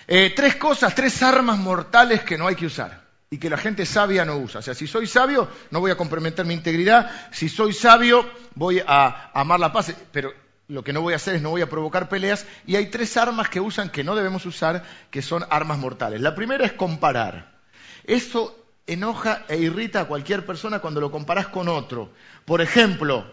[0.06, 4.24] tres cosas, tres armas mortales que no hay que usar y que la gente sabia
[4.24, 4.60] no usa.
[4.60, 7.10] O sea, si soy sabio, no voy a comprometer mi integridad.
[7.30, 9.94] Si soy sabio, voy a amar la paz.
[10.12, 10.32] Pero
[10.68, 12.46] lo que no voy a hacer es no voy a provocar peleas.
[12.66, 16.20] Y hay tres armas que usan que no debemos usar, que son armas mortales.
[16.20, 17.58] La primera es comparar.
[18.04, 18.56] Eso
[18.86, 22.10] enoja e irrita a cualquier persona cuando lo comparas con otro.
[22.46, 23.26] Por ejemplo,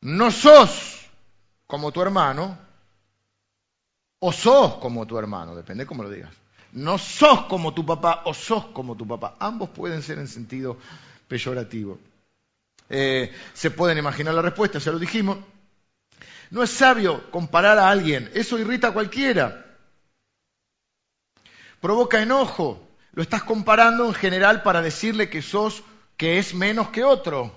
[0.00, 1.06] no sos
[1.68, 2.58] como tu hermano,
[4.20, 6.32] o sos como tu hermano, depende cómo lo digas.
[6.72, 9.36] No sos como tu papá o sos como tu papá.
[9.38, 10.76] Ambos pueden ser en sentido
[11.26, 11.98] peyorativo.
[12.90, 15.38] Eh, se pueden imaginar la respuesta, ya lo dijimos.
[16.50, 19.66] No es sabio comparar a alguien, eso irrita a cualquiera.
[21.80, 22.84] Provoca enojo.
[23.12, 25.82] Lo estás comparando en general para decirle que sos,
[26.16, 27.52] que es menos que otro.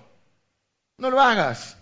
[0.98, 1.78] No lo hagas.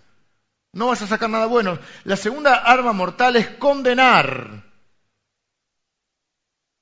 [0.73, 1.79] No vas a sacar nada bueno.
[2.03, 4.68] La segunda arma mortal es condenar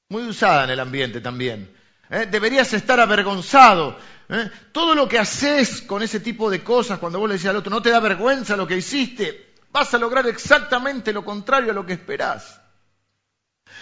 [0.10, 1.70] muy usada en el ambiente también.
[2.10, 2.28] ¿eh?
[2.30, 3.97] Deberías estar avergonzado.
[4.30, 4.49] ¿eh?
[4.72, 7.70] Todo lo que haces con ese tipo de cosas, cuando vos le decís al otro,
[7.70, 11.86] no te da vergüenza lo que hiciste, vas a lograr exactamente lo contrario a lo
[11.86, 12.62] que esperás.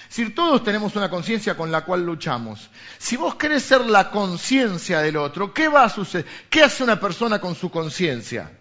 [0.09, 4.99] Si todos tenemos una conciencia con la cual luchamos, si vos querés ser la conciencia
[5.01, 6.25] del otro, ¿qué va a suceder?
[6.49, 8.51] ¿Qué hace una persona con su conciencia?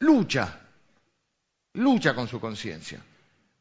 [0.00, 0.58] Lucha.
[1.74, 3.00] Lucha con su conciencia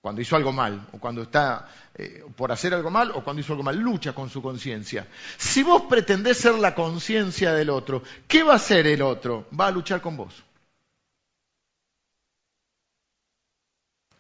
[0.02, 3.54] cuando hizo algo mal, o cuando está eh, por hacer algo mal, o cuando hizo
[3.54, 5.08] algo mal, lucha con su conciencia.
[5.38, 9.48] Si vos pretendés ser la conciencia del otro, ¿qué va a hacer el otro?
[9.58, 10.44] Va a luchar con vos.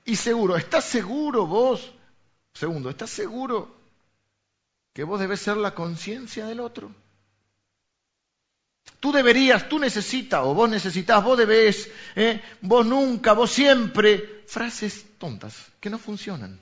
[0.05, 1.91] Y seguro, ¿estás seguro vos?
[2.53, 3.75] Segundo, ¿estás seguro
[4.93, 6.93] que vos debes ser la conciencia del otro?
[8.99, 12.41] Tú deberías, tú necesitas, o vos necesitas, vos debés, ¿eh?
[12.61, 14.43] vos nunca, vos siempre.
[14.45, 16.59] Frases tontas que no funcionan.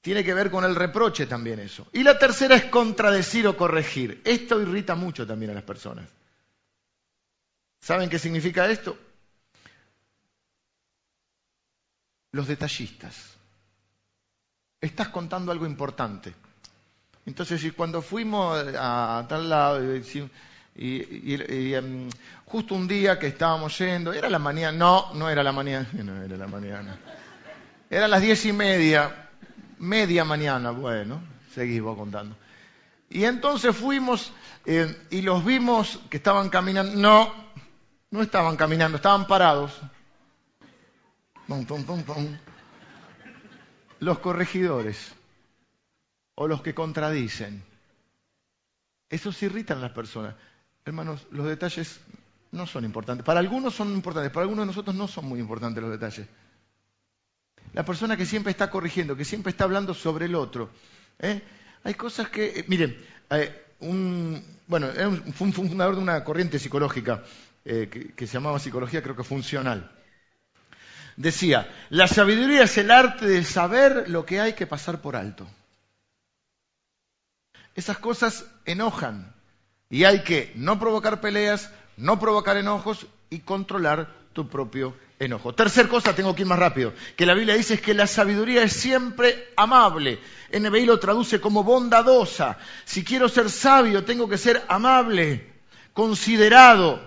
[0.00, 1.86] Tiene que ver con el reproche también eso.
[1.92, 4.20] Y la tercera es contradecir o corregir.
[4.24, 6.08] Esto irrita mucho también a las personas.
[7.80, 8.98] ¿Saben qué significa esto?
[12.32, 13.34] Los detallistas.
[14.80, 16.34] Estás contando algo importante.
[17.26, 19.80] Entonces, cuando fuimos a tal lado,
[20.76, 22.10] y, em,
[22.44, 26.22] justo un día que estábamos yendo, era la mañana, no, no era la mañana, no
[26.22, 26.98] era la mañana,
[27.88, 29.28] eran las diez y media,
[29.78, 31.22] media mañana, bueno,
[31.54, 32.36] seguís vos contando.
[33.08, 34.32] Y entonces fuimos
[34.66, 37.32] eh, y los vimos que estaban caminando, no,
[38.10, 39.80] no estaban caminando, estaban parados.
[44.00, 45.14] Los corregidores
[46.34, 47.62] o los que contradicen.
[49.08, 50.34] Esos irritan a las personas.
[50.84, 52.00] Hermanos, los detalles
[52.52, 53.24] no son importantes.
[53.24, 56.26] Para algunos son importantes, para algunos de nosotros no son muy importantes los detalles.
[57.72, 60.70] La persona que siempre está corrigiendo, que siempre está hablando sobre el otro.
[61.18, 61.42] ¿eh?
[61.82, 62.96] Hay cosas que, eh, miren,
[63.30, 64.88] eh, un, bueno,
[65.34, 67.22] fue un fundador de una corriente psicológica
[67.64, 69.90] que, que se llamaba psicología, creo que funcional.
[71.16, 75.46] Decía, la sabiduría es el arte de saber lo que hay que pasar por alto.
[77.74, 79.34] Esas cosas enojan
[79.90, 85.54] y hay que no provocar peleas, no provocar enojos y controlar tu propio enojo.
[85.54, 88.62] Tercer cosa, tengo que ir más rápido, que la Biblia dice es que la sabiduría
[88.62, 90.18] es siempre amable.
[90.52, 92.58] NBI lo traduce como bondadosa.
[92.84, 95.52] Si quiero ser sabio, tengo que ser amable,
[95.92, 97.00] considerado.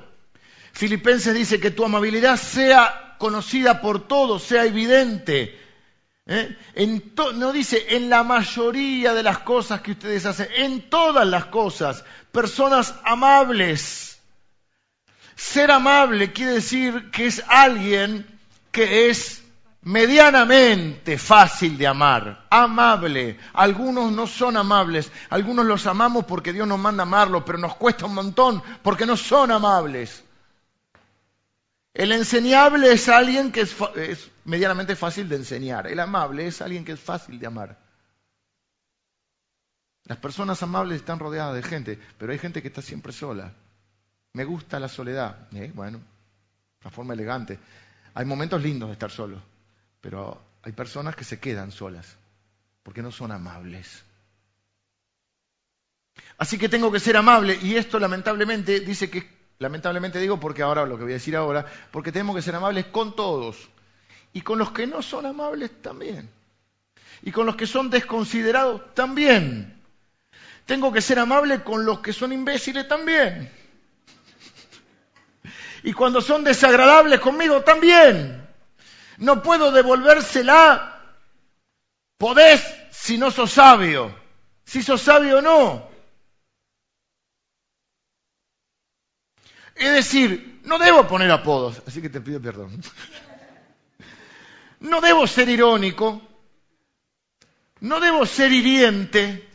[0.73, 5.66] Filipenses dice que tu amabilidad sea conocida por todos, sea evidente.
[6.27, 6.57] ¿Eh?
[7.35, 12.03] no dice en la mayoría de las cosas que ustedes hacen, en todas las cosas,
[12.31, 14.19] personas amables.
[15.35, 18.25] Ser amable quiere decir que es alguien
[18.71, 19.43] que es
[19.83, 23.39] medianamente fácil de amar, amable.
[23.53, 28.05] Algunos no son amables, algunos los amamos porque Dios nos manda amarlos, pero nos cuesta
[28.05, 30.23] un montón porque no son amables.
[31.97, 35.87] El enseñable es alguien que es, es, medianamente fácil de enseñar.
[35.87, 37.75] El amable es alguien que es fácil de amar.
[40.03, 43.51] Las personas amables están rodeadas de gente, pero hay gente que está siempre sola.
[44.33, 45.47] Me gusta la soledad.
[45.55, 45.71] ¿Eh?
[45.73, 45.99] Bueno,
[46.81, 47.57] una forma elegante.
[48.13, 49.41] Hay momentos lindos de estar solo.
[49.99, 52.15] Pero hay personas que se quedan solas
[52.83, 54.03] porque no son amables.
[56.37, 60.85] Así que tengo que ser amable y esto lamentablemente dice que, lamentablemente digo porque ahora
[60.85, 63.69] lo que voy a decir ahora, porque tenemos que ser amables con todos
[64.33, 66.29] y con los que no son amables también.
[67.23, 69.81] Y con los que son desconsiderados también.
[70.65, 73.51] Tengo que ser amable con los que son imbéciles también.
[75.83, 78.45] Y cuando son desagradables conmigo también.
[79.17, 81.01] No puedo devolvérsela.
[82.17, 84.13] Podés si no sos sabio.
[84.65, 85.96] Si sos sabio o no.
[89.79, 92.81] Es decir, no debo poner apodos, así que te pido perdón.
[94.79, 96.21] No debo ser irónico.
[97.79, 99.49] No debo ser hiriente.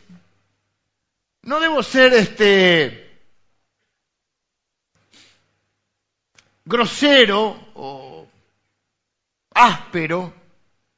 [1.43, 3.03] No debo ser este
[6.65, 8.27] grosero o
[9.53, 10.33] áspero,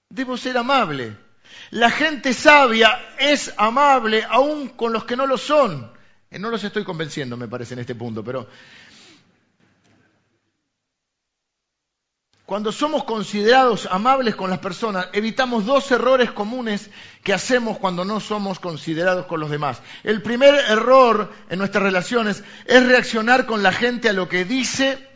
[0.10, 1.18] debo ser amable.
[1.72, 5.92] La gente sabia es amable aún con los que no lo son.
[6.30, 8.48] Eh, no los estoy convenciendo, me parece, en este punto, pero
[12.46, 16.92] cuando somos considerados amables con las personas, evitamos dos errores comunes
[17.24, 19.82] que hacemos cuando no somos considerados con los demás.
[20.04, 25.15] El primer error en nuestras relaciones es reaccionar con la gente a lo que dice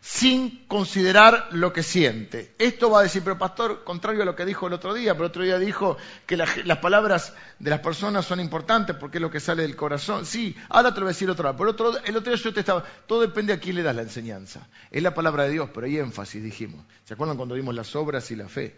[0.00, 2.54] sin considerar lo que siente.
[2.58, 5.26] Esto va a decir, pero pastor, contrario a lo que dijo el otro día, pero
[5.26, 9.30] el otro día dijo que las palabras de las personas son importantes porque es lo
[9.30, 10.24] que sale del corazón.
[10.24, 11.58] Sí, ahora te lo decir otra vez.
[11.58, 14.02] Pero otro, el otro día yo te estaba, todo depende a quién le das la
[14.02, 14.68] enseñanza.
[14.90, 16.84] Es la palabra de Dios, pero hay énfasis, dijimos.
[17.04, 18.74] ¿Se acuerdan cuando vimos las obras y la fe?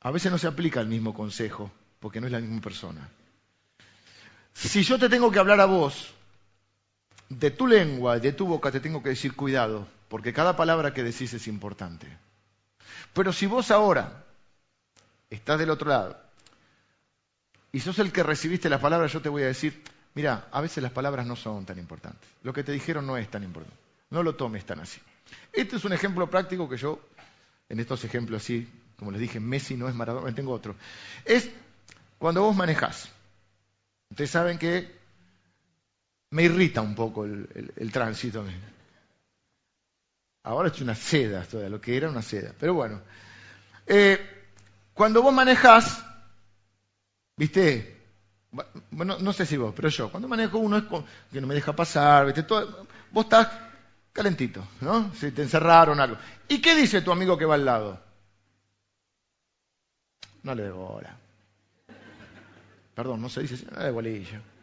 [0.00, 3.08] A veces no se aplica el mismo consejo, porque no es la misma persona.
[4.52, 6.14] Si yo te tengo que hablar a vos,
[7.28, 11.02] de tu lengua, de tu boca, te tengo que decir cuidado, porque cada palabra que
[11.02, 12.06] decís es importante.
[13.12, 14.24] Pero si vos ahora
[15.30, 16.20] estás del otro lado
[17.72, 19.82] y sos el que recibiste las palabras, yo te voy a decir,
[20.14, 22.28] mira, a veces las palabras no son tan importantes.
[22.42, 23.76] Lo que te dijeron no es tan importante.
[24.10, 25.00] No lo tomes tan así.
[25.52, 27.00] Este es un ejemplo práctico que yo,
[27.68, 28.68] en estos ejemplos así,
[28.98, 30.76] como les dije, Messi no es Maradona, tengo otro.
[31.24, 31.50] Es
[32.18, 33.10] cuando vos manejás.
[34.10, 34.95] Ustedes saben que
[36.36, 38.44] me irrita un poco el, tránsito.
[40.42, 42.52] Ahora es una seda, toda lo que era una seda.
[42.60, 43.00] Pero bueno,
[43.86, 44.20] eh,
[44.92, 46.04] cuando vos manejás,
[47.38, 48.02] viste,
[48.90, 50.84] bueno, no sé si vos, pero yo, cuando manejo uno es
[51.32, 53.48] que no me deja pasar, viste, todo, vos estás
[54.12, 55.14] calentito, ¿no?
[55.14, 56.18] Si te encerraron algo.
[56.48, 57.98] ¿Y qué dice tu amigo que va al lado?
[60.42, 61.16] No le dé bola.
[62.94, 64.55] Perdón, no se dice, no le dé bolillo.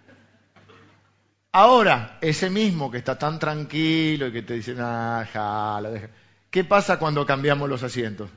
[1.55, 6.09] Ahora, ese mismo que está tan tranquilo y que te dice, ah, jala, deja.
[6.49, 8.27] ¿Qué pasa cuando cambiamos los asientos?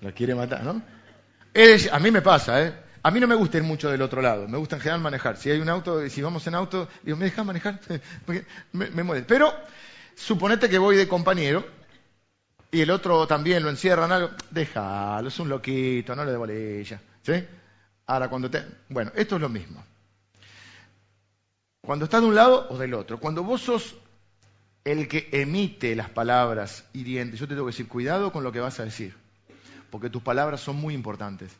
[0.00, 0.82] La quiere matar, ¿no?
[1.90, 2.74] a mí me pasa, ¿eh?
[3.02, 5.38] A mí no me gusta ir mucho del otro lado, me gusta en general manejar.
[5.38, 7.80] Si hay un auto, si vamos en auto, digo, ¿me dejas manejar?
[8.72, 9.22] me, me.
[9.22, 9.54] Pero,
[10.14, 11.66] suponete que voy de compañero
[12.70, 17.00] y el otro también lo encierran algo, déjalo, es un loquito, no le dé bolilla.
[17.22, 17.42] ¿Sí?
[18.06, 18.62] Ahora, cuando te.
[18.90, 19.82] Bueno, esto es lo mismo.
[21.82, 23.18] Cuando estás de un lado o del otro.
[23.18, 23.96] Cuando vos sos
[24.84, 28.60] el que emite las palabras hirientes, yo te tengo que decir, cuidado con lo que
[28.60, 29.14] vas a decir.
[29.90, 31.50] Porque tus palabras son muy importantes.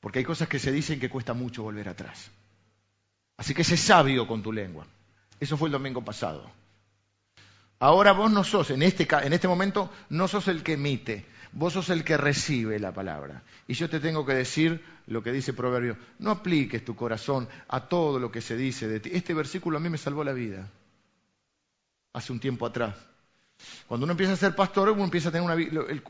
[0.00, 2.30] Porque hay cosas que se dicen que cuesta mucho volver atrás.
[3.36, 4.86] Así que sé sabio con tu lengua.
[5.38, 6.50] Eso fue el domingo pasado.
[7.78, 11.72] Ahora vos no sos, en este, en este momento, no sos el que emite, vos
[11.72, 13.42] sos el que recibe la palabra.
[13.66, 17.88] Y yo te tengo que decir lo que dice Proverbio, no apliques tu corazón a
[17.88, 19.10] todo lo que se dice de ti.
[19.12, 20.68] Este versículo a mí me salvó la vida,
[22.12, 22.94] hace un tiempo atrás.
[23.86, 25.48] Cuando uno empieza a ser pastor, uno empieza a tener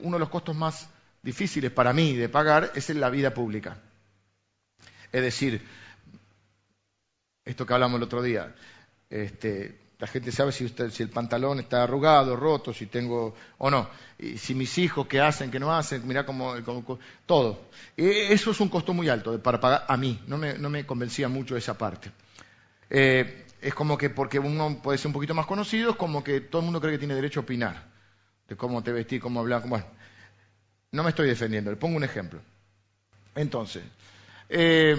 [0.01, 0.89] uno de los costos más
[1.23, 3.79] difíciles para mí de pagar es en la vida pública.
[5.13, 5.67] Es decir,
[7.45, 8.55] esto que hablamos el otro día,
[9.09, 13.91] este, La gente sabe si, si, el pantalón está arrugado, roto, si tengo o no.
[14.39, 16.55] Si mis hijos qué hacen, qué no hacen, mira cómo,
[17.27, 17.69] todo.
[17.97, 20.19] eso es un costo muy alto para pagar a mí.
[20.27, 22.11] No me, convencía mucho esa parte.
[22.89, 26.41] Eh, es como que porque uno puede ser un poquito más conocido, es como que
[26.41, 27.85] todo el mundo cree que tiene derecho a opinar
[28.49, 29.69] de cómo te vestí, cómo hablas.
[29.69, 29.85] Bueno,
[30.93, 32.41] no me estoy defendiendo, le pongo un ejemplo.
[33.35, 33.85] Entonces,
[34.49, 34.97] eh,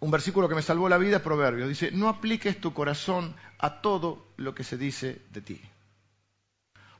[0.00, 1.68] un versículo que me salvó la vida es Proverbios.
[1.68, 5.60] Dice, no apliques tu corazón a todo lo que se dice de ti.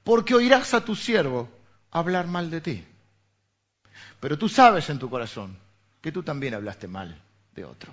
[0.04, 1.48] Porque oirás a tu siervo
[1.90, 2.84] hablar mal de ti.
[4.20, 5.56] Pero tú sabes en tu corazón
[6.00, 7.20] que tú también hablaste mal
[7.54, 7.92] de otro.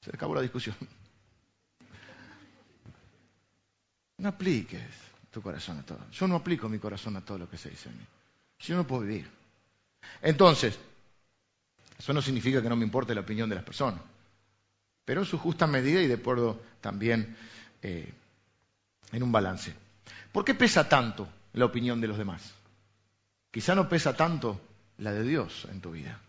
[0.00, 0.76] Se acabó la discusión.
[4.20, 4.82] No apliques
[5.30, 6.10] tu corazón a todo.
[6.10, 8.04] Yo no aplico mi corazón a todo lo que se dice de mí.
[8.58, 9.30] Yo no puedo vivir.
[10.20, 10.76] Entonces,
[11.98, 14.00] eso no significa que no me importe la opinión de las personas,
[15.04, 17.36] pero en su justa medida y de acuerdo también
[17.82, 18.12] eh,
[19.10, 19.74] en un balance.
[20.30, 22.54] ¿Por qué pesa tanto la opinión de los demás?
[23.50, 24.60] Quizá no pesa tanto
[24.98, 26.20] la de Dios en tu vida.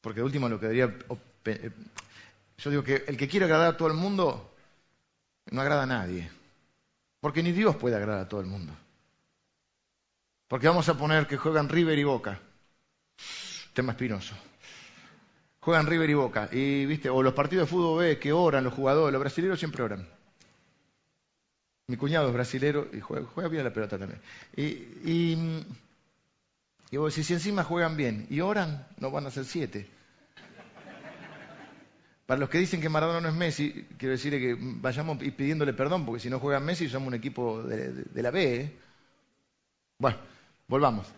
[0.00, 0.96] Porque de último lo que debería...
[1.46, 1.70] Eh,
[2.58, 4.54] yo digo que el que quiere agradar a todo el mundo
[5.50, 6.30] no agrada a nadie.
[7.20, 8.72] Porque ni Dios puede agradar a todo el mundo.
[10.46, 12.38] Porque vamos a poner que juegan River y Boca
[13.72, 14.34] tema espinoso.
[15.60, 16.48] Juegan River y Boca.
[16.52, 17.10] Y, ¿viste?
[17.10, 20.06] O los partidos de fútbol B que oran los jugadores, los brasileños siempre oran.
[21.86, 24.20] Mi cuñado es brasilero y juega, bien la pelota también.
[24.56, 25.34] Y,
[26.92, 29.88] y, vos decís, si encima juegan bien y oran, no van a ser siete.
[32.26, 36.06] Para los que dicen que Maradona no es Messi, quiero decir que vayamos pidiéndole perdón,
[36.06, 38.54] porque si no juegan Messi somos un equipo de, la B.
[38.54, 38.72] ¿eh?
[39.98, 40.16] Bueno,
[40.68, 41.08] volvamos.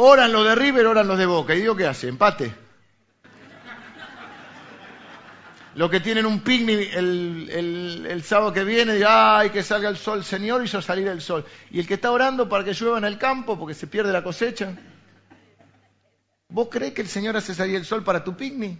[0.00, 1.56] Oran los de River, oran los de Boca.
[1.56, 2.06] ¿Y digo qué hace?
[2.06, 2.54] Empate.
[5.74, 10.64] Los que tienen un picnic el, sábado que viene, ay, que salga el sol, Señor
[10.64, 11.44] hizo salir el sol.
[11.72, 14.22] Y el que está orando para que llueva en el campo porque se pierde la
[14.22, 14.72] cosecha.
[16.48, 18.78] ¿Vos crees que el Señor hace salir el sol para tu picnic?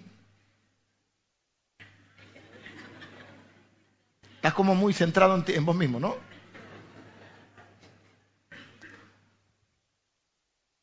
[4.37, 6.28] Estás como muy centrado en, en vos mismo, ¿no?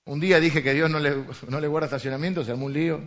[0.06, 3.01] Un día dije que Dios no le, no le guarda estacionamiento, se armó un lío.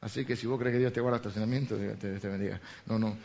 [0.00, 2.60] Así que si vos crees que Dios te guarda estacionamiento, te, te bendiga.
[2.86, 3.16] No, no.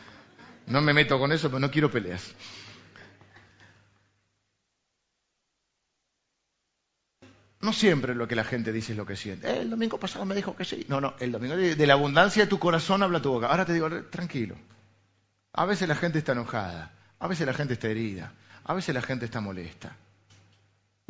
[0.66, 2.34] No me meto con eso, pero no quiero peleas.
[7.60, 9.50] No siempre lo que la gente dice es lo que siente.
[9.50, 10.86] Eh, el domingo pasado me dijo que sí.
[10.88, 13.48] No, no, el domingo de, la abundancia de tu corazón habla tu boca.
[13.48, 14.56] Ahora te digo, tranquilo.
[15.52, 18.32] A veces la gente está enojada, a veces la gente está herida,
[18.64, 19.96] a veces la gente está molesta.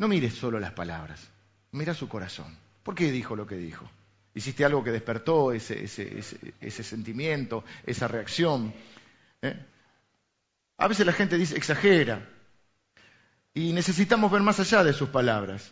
[0.00, 1.28] No mires solo las palabras,
[1.72, 2.56] mira su corazón.
[2.82, 3.86] ¿Por qué dijo lo que dijo?
[4.34, 5.86] Hiciste algo que despertó ese,
[6.82, 8.72] sentimiento, esa reacción.
[9.42, 9.62] ¿eh?
[10.78, 12.26] A veces la gente dice, exagera.
[13.52, 15.70] Y necesitamos ver más allá de sus palabras.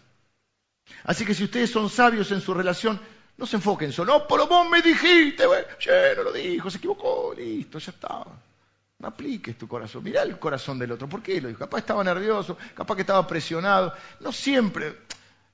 [1.05, 3.01] Así que si ustedes son sabios en su relación,
[3.39, 5.66] no se enfoquen solo, no, pero vos me dijiste, bueno,
[6.18, 8.26] no lo dijo, se equivocó, listo, ya estaba.
[8.99, 10.03] No apliques tu corazón.
[10.03, 11.09] Mirá el corazón del otro.
[11.09, 11.61] ¿Por qué lo dijo?
[11.61, 13.94] Capaz estaba nervioso, capaz que estaba presionado.
[14.18, 14.96] No siempre.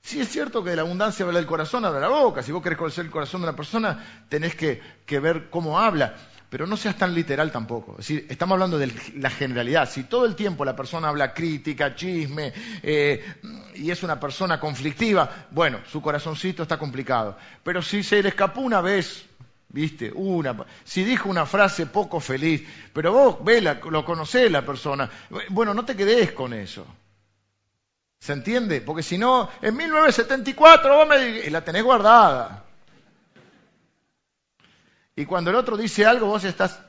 [0.01, 2.41] Sí es cierto que de la abundancia habla el corazón, habla la boca.
[2.41, 4.81] Si vos querés conocer el corazón de una persona, tenés que,
[5.19, 6.15] ver cómo habla.
[6.49, 7.97] Pero no seas tan literal tampoco.
[7.99, 9.87] Estamos hablando de la generalidad.
[9.89, 13.23] Si todo el tiempo la persona habla crítica, chisme, eh,
[13.75, 17.37] y es una persona conflictiva, bueno, su corazoncito está complicado.
[17.63, 19.25] Pero si se le escapó una vez,
[19.75, 20.09] ¿Viste?
[20.15, 20.55] Una.
[20.85, 25.11] Si dijo una frase poco feliz, pero vos ve lo conocés la persona.
[25.49, 26.87] Bueno, no te quedes con eso.
[28.17, 28.79] ¿Se entiende?
[28.79, 32.63] Porque si no, en 1974 vos me la tenés guardada.
[35.13, 36.79] Y cuando el otro dice algo, vos estás.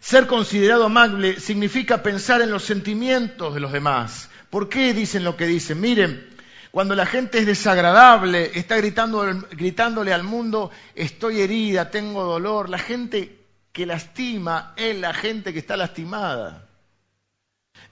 [0.00, 4.30] Ser considerado amable significa pensar en los sentimientos de los demás.
[4.48, 5.82] ¿Por qué dicen lo que dicen?
[5.82, 6.33] Miren,
[6.74, 12.68] cuando la gente es desagradable, está gritándole al mundo, estoy herida, tengo dolor.
[12.68, 16.66] La gente que lastima es la gente que está lastimada.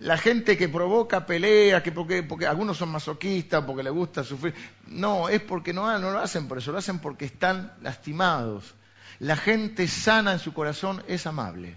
[0.00, 4.52] La gente que provoca pelea, que porque, porque algunos son masoquistas, porque les gusta sufrir.
[4.88, 8.74] No, es porque no, no lo hacen por eso, lo hacen porque están lastimados.
[9.20, 11.76] La gente sana en su corazón es amable.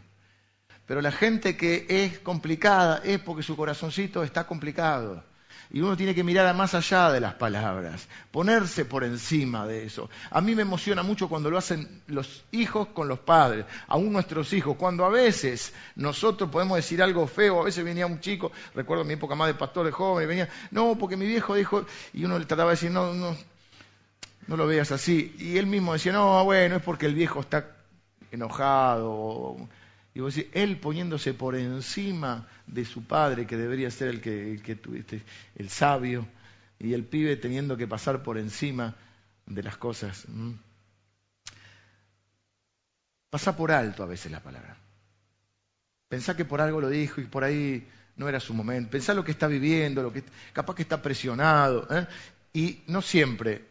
[0.87, 5.23] Pero la gente que es complicada es porque su corazoncito está complicado.
[5.71, 10.09] Y uno tiene que mirar más allá de las palabras, ponerse por encima de eso.
[10.29, 14.53] A mí me emociona mucho cuando lo hacen los hijos con los padres, aún nuestros
[14.53, 19.03] hijos, cuando a veces nosotros podemos decir algo feo, a veces venía un chico, recuerdo
[19.03, 22.25] mi época más de pastor de joven, y venía, no, porque mi viejo dijo, y
[22.25, 23.35] uno le trataba de decir, no, no,
[24.47, 25.35] no lo veas así.
[25.39, 27.75] Y él mismo decía, no, bueno, es porque el viejo está
[28.31, 29.57] enojado.
[30.15, 34.53] Y vos decís, él poniéndose por encima de su padre, que debería ser el que,
[34.53, 35.21] el tuviste,
[35.55, 36.25] el sabio,
[36.79, 38.95] y el pibe teniendo que pasar por encima
[39.45, 40.25] de las cosas.
[43.29, 44.77] Pasa por alto a veces la palabra.
[46.07, 47.85] Pensá que por algo lo dijo y por ahí
[48.15, 48.91] no era su momento.
[48.91, 51.89] Pensá lo que está viviendo, lo que capaz que está presionado.
[51.91, 52.07] ¿eh?
[52.53, 53.65] Y no siempre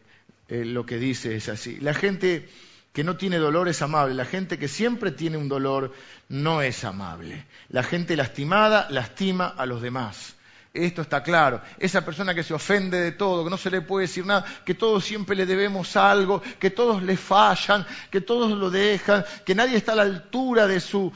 [0.47, 1.79] eh, lo que dice es así.
[1.79, 2.47] La gente
[2.95, 4.13] que no tiene dolor es amable.
[4.13, 5.93] La gente que siempre tiene un dolor
[6.29, 7.45] no es amable.
[7.67, 10.37] La gente lastimada lastima a los demás.
[10.73, 11.61] Esto está claro.
[11.77, 14.75] Esa persona que se ofende de todo, que no se le puede decir nada, que
[14.75, 19.75] todos siempre le debemos algo, que todos le fallan, que todos lo dejan, que nadie
[19.75, 21.11] está a la altura de su,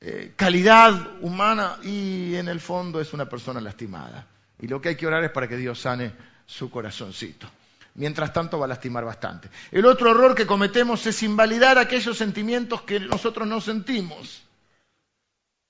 [0.00, 4.26] eh, calidad humana y en el fondo es una persona lastimada.
[4.58, 6.12] Y lo que hay que orar es para que Dios sane
[6.46, 7.46] su corazoncito.
[7.94, 9.48] Mientras tanto va a lastimar bastante.
[9.70, 14.42] El otro error que cometemos es invalidar aquellos sentimientos que nosotros no sentimos.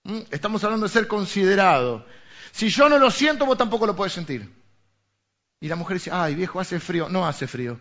[0.05, 0.21] ¿Mm?
[0.31, 2.07] Estamos hablando de ser considerado.
[2.51, 4.51] Si yo no lo siento, vos tampoco lo puedes sentir.
[5.61, 7.09] Y la mujer dice, ay viejo, hace frío.
[7.11, 7.79] No hace frío.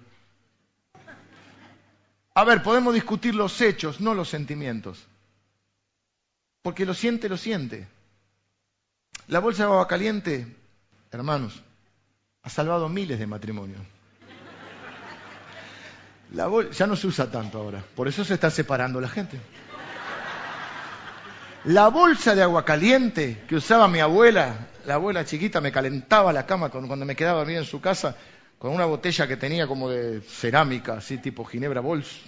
[2.36, 5.06] A ver, podemos discutir los hechos, no los sentimientos.
[6.62, 7.88] Porque lo siente, lo siente.
[9.28, 10.48] La bolsa de agua caliente,
[11.12, 11.62] hermanos,
[12.42, 13.93] ha salvado miles de matrimonios.
[16.34, 19.40] La ya no se usa tanto ahora, por eso se está separando la gente.
[21.66, 26.46] La bolsa de agua caliente que usaba mi abuela, la abuela chiquita me calentaba la
[26.46, 28.16] cama cuando me quedaba bien en su casa
[28.58, 32.22] con una botella que tenía como de cerámica, así tipo Ginebra Bols.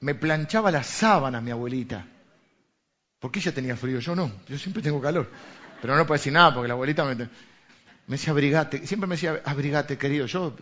[0.00, 2.06] Me planchaba las sábanas mi abuelita.
[3.18, 5.28] Porque ella tenía frío, yo no, yo siempre tengo calor.
[5.80, 7.28] Pero no puedo decir nada porque la abuelita me,
[8.06, 10.26] me decía abrigate, siempre me decía abrigate querido.
[10.26, 10.54] Yo,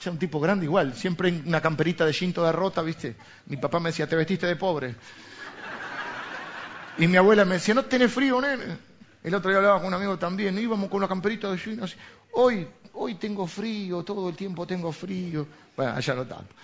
[0.00, 3.16] ya un tipo grande igual, siempre una camperita de jean toda rota, ¿viste?
[3.46, 4.94] Mi papá me decía, te vestiste de pobre.
[6.98, 8.76] Y mi abuela me decía, no tenés frío, nene.
[9.22, 11.96] El otro día hablaba con un amigo también, íbamos con una camperita de jean así.
[12.32, 15.46] Hoy, hoy tengo frío, todo el tiempo tengo frío.
[15.76, 16.54] Bueno, allá no tanto.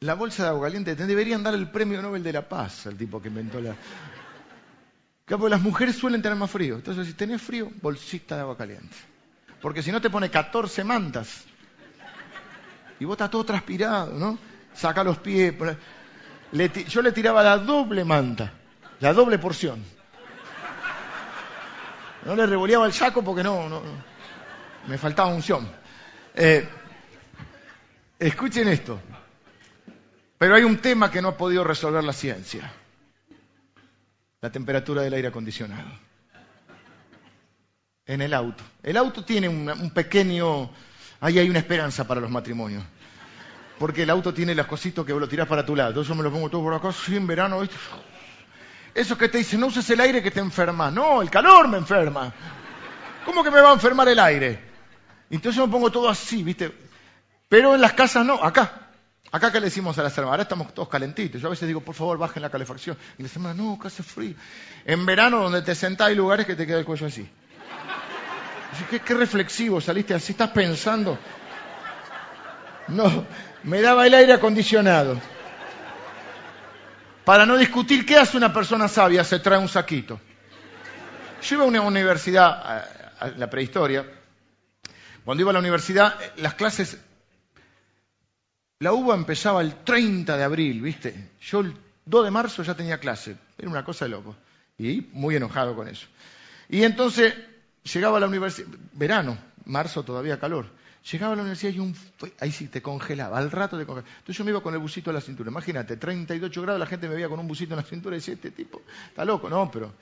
[0.00, 2.96] La bolsa de agua caliente, te deberían dar el premio Nobel de la Paz al
[2.96, 3.74] tipo que inventó la...
[5.28, 6.76] Porque las mujeres suelen tener más frío.
[6.76, 8.96] Entonces, si tenés frío, bolsita de agua caliente.
[9.60, 11.44] Porque si no te pone 14 mantas.
[12.98, 14.38] Y vos estás todo transpirado, ¿no?
[14.74, 15.54] Saca los pies
[16.52, 18.52] yo le tiraba la doble manta,
[19.00, 19.84] la doble porción.
[22.24, 23.82] No le revoleaba el saco porque no,
[24.86, 25.68] me faltaba unción.
[26.34, 26.68] Eh,
[28.18, 29.00] escuchen esto.
[30.38, 32.72] Pero hay un tema que no ha podido resolver la ciencia.
[34.40, 35.90] La temperatura del aire acondicionado.
[38.06, 38.64] En el auto.
[38.82, 40.70] El auto tiene un pequeño...
[41.20, 42.84] Ahí hay una esperanza para los matrimonios
[43.78, 46.02] porque el auto tiene las cositas que lo tirás para tu lado.
[46.02, 47.76] Yo me lo pongo todo por acá, sí, en verano, ¿viste?
[48.94, 50.90] Eso que te dicen, no uses el aire que te enferma.
[50.90, 52.32] No, el calor me enferma.
[53.24, 54.60] ¿Cómo que me va a enfermar el aire?
[55.30, 56.72] Entonces me pongo todo así, ¿viste?
[57.48, 58.87] Pero en las casas no, acá.
[59.30, 61.40] Acá que le decimos a las hermanas, ahora estamos todos calentitos.
[61.40, 62.96] Yo a veces digo, por favor, bajen la calefacción.
[63.18, 64.34] Y les hermanas, no, que hace frío.
[64.84, 67.28] En verano, donde te sentás, hay lugares que te queda el cuello así.
[68.90, 71.18] ¿Qué, qué reflexivo saliste así, estás pensando.
[72.88, 73.26] No,
[73.64, 75.20] me daba el aire acondicionado.
[77.24, 80.18] Para no discutir qué hace una persona sabia, se trae un saquito.
[81.42, 82.48] Yo iba a una universidad,
[83.20, 84.04] a, la prehistoria.
[85.24, 86.98] Cuando iba a la universidad, las clases,
[88.80, 91.30] la UBA empezaba el 30 de abril, ¿viste?
[91.40, 91.74] Yo el
[92.06, 93.36] 2 de marzo ya tenía clase.
[93.58, 94.36] Era una cosa de loco.
[94.78, 96.06] Y muy enojado con eso.
[96.68, 97.34] Y entonces
[97.92, 100.66] llegaba a la universidad, verano, marzo todavía calor.
[101.10, 101.96] Llegaba a la universidad y un,
[102.38, 104.08] ahí sí te congelaba, al rato te congelaba.
[104.18, 105.50] Entonces yo me iba con el busito a la cintura.
[105.50, 108.34] Imagínate, 38 grados, la gente me veía con un busito en la cintura y decía,
[108.34, 109.48] este tipo está loco.
[109.48, 109.92] No, pero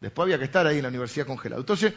[0.00, 1.60] después había que estar ahí en la universidad congelado.
[1.60, 1.92] Entonces,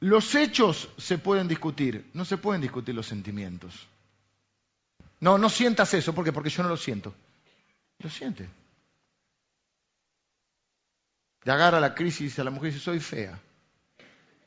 [0.00, 3.86] los hechos se pueden discutir, no se pueden discutir los sentimientos.
[5.26, 6.32] No, no sientas eso, ¿por qué?
[6.32, 7.12] Porque yo no lo siento.
[7.98, 8.48] Lo siente.
[11.42, 13.36] Le agarra la crisis a la mujer y dice, soy fea.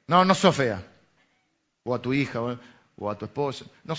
[0.07, 0.81] No, no soy fea.
[1.83, 2.39] O a tu hija
[2.95, 3.65] o a tu esposa.
[3.83, 3.93] No,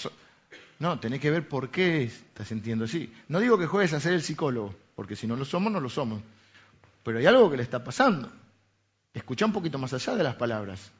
[0.78, 3.12] no, tenés que ver por qué estás sintiendo así.
[3.28, 5.90] No digo que juegues a ser el psicólogo, porque si no lo somos, no lo
[5.90, 6.22] somos.
[7.02, 8.32] Pero hay algo que le está pasando.
[9.12, 10.90] Escucha un poquito más allá de las palabras.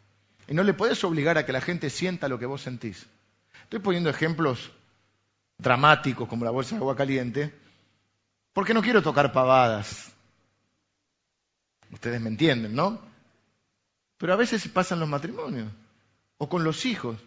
[0.47, 3.07] Y no le puedes obligar a que la gente sienta lo que vos sentís.
[3.63, 4.73] Estoy poniendo ejemplos
[5.61, 7.55] dramáticos como la bolsa de agua caliente,
[8.53, 10.13] porque no quiero tocar pavadas.
[11.93, 13.01] Ustedes me entienden, ¿no?
[14.17, 15.69] Pero a veces pasan los matrimonios.
[16.43, 17.19] o con los hijos.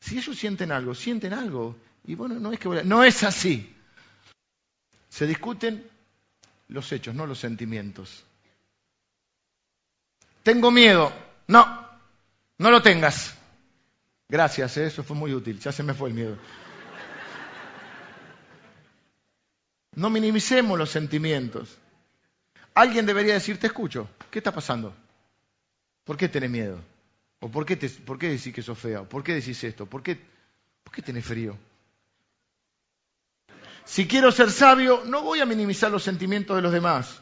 [0.00, 1.76] Si ellos sienten algo, sienten algo.
[2.06, 3.74] Y bueno, no es que no es así.
[5.10, 5.86] Se discuten
[6.68, 8.24] los hechos, no los sentimientos.
[10.42, 11.12] Tengo miedo.
[11.48, 11.86] No,
[12.58, 13.34] no lo tengas.
[14.28, 14.86] Gracias, ¿eh?
[14.86, 15.58] eso fue muy útil.
[15.60, 16.38] Ya se me fue el miedo.
[19.96, 21.78] No minimicemos los sentimientos.
[22.74, 24.94] Alguien debería decir, te escucho, ¿qué está pasando?
[26.04, 26.80] ¿Por qué tenés miedo?
[27.40, 28.78] ¿O por qué, te, por qué decís que sos?
[29.08, 29.86] ¿Por qué decís esto?
[29.86, 30.18] ¿Por qué,
[30.82, 31.56] ¿Por qué tenés frío?
[33.84, 37.20] Si quiero ser sabio, no voy a minimizar los sentimientos de los demás.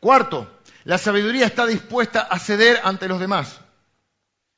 [0.00, 3.60] Cuarto, la sabiduría está dispuesta a ceder ante los demás.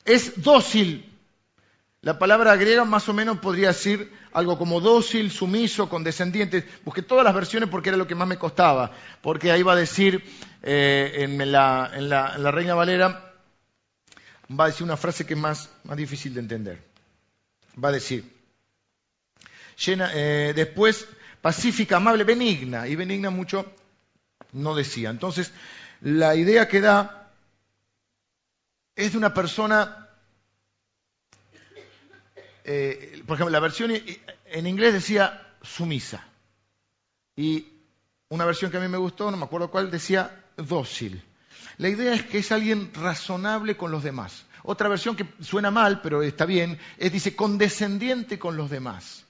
[0.04, 1.09] Es dócil.
[2.02, 6.66] La palabra griega más o menos podría decir algo como dócil, sumiso, condescendiente.
[6.84, 8.92] Busqué todas las versiones porque era lo que más me costaba.
[9.20, 10.24] Porque ahí va a decir,
[10.62, 11.90] eh, en, la,
[12.50, 13.34] Reina Valera,
[14.58, 16.82] va a decir una frase que es más, más difícil de entender.
[17.82, 18.24] Va a decir,
[19.86, 21.06] eh, después,
[21.42, 22.88] pacífica, amable, benigna.
[22.88, 23.74] Y benigna mucho
[24.52, 25.10] no decía.
[25.10, 25.52] Entonces,
[26.00, 27.30] la idea que da
[28.96, 29.99] es de una persona,
[32.72, 36.24] eh, por ejemplo, la versión en inglés decía sumisa.
[37.34, 37.66] Y
[38.28, 41.20] una versión que a mí me gustó, no me acuerdo cuál, decía dócil.
[41.78, 44.46] La idea es que es alguien razonable con los demás.
[44.62, 49.24] Otra versión que suena mal, pero está bien, es dice condescendiente con los demás.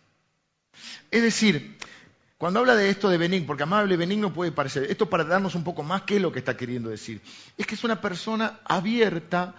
[1.10, 1.78] Es decir,
[2.36, 5.64] cuando habla de esto de benigno, porque amable benigno puede parecer, esto para darnos un
[5.64, 7.22] poco más qué es lo que está queriendo decir,
[7.56, 9.54] es que es una persona abierta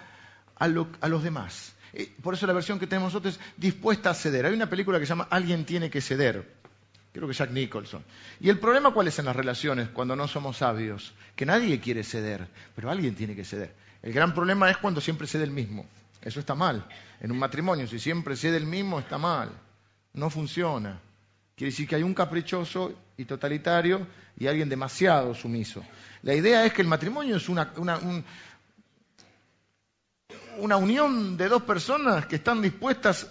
[0.55, 1.73] a, los demás.
[1.93, 4.45] Eh, por eso la versión que tenemos nosotros es dispuesta a ceder.
[4.45, 6.61] Hay una película que se llama Alguien tiene que ceder.
[7.13, 8.03] Creo que Jack Nicholson.
[8.39, 11.13] ¿Y el problema cuál es en las relaciones cuando no somos sabios?
[11.35, 13.73] Que nadie quiere ceder, pero alguien tiene que ceder.
[14.01, 15.85] El gran problema es cuando siempre cede el mismo.
[16.21, 16.85] Eso está mal.
[17.19, 19.51] En un matrimonio, si siempre cede el mismo, está mal.
[20.13, 20.99] No funciona.
[21.55, 25.83] Quiere decir que hay un caprichoso y totalitario y alguien demasiado sumiso.
[26.23, 27.99] La idea es que el matrimonio es una, una,
[30.57, 33.29] unión de dos personas que están dispuestas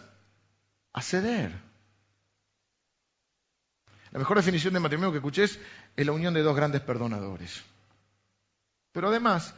[0.93, 1.53] a ceder.
[4.13, 5.59] La mejor definición de matrimonio que escuché es,
[5.97, 7.63] la unión de dos grandes perdonadores.
[8.93, 9.55] Pero además,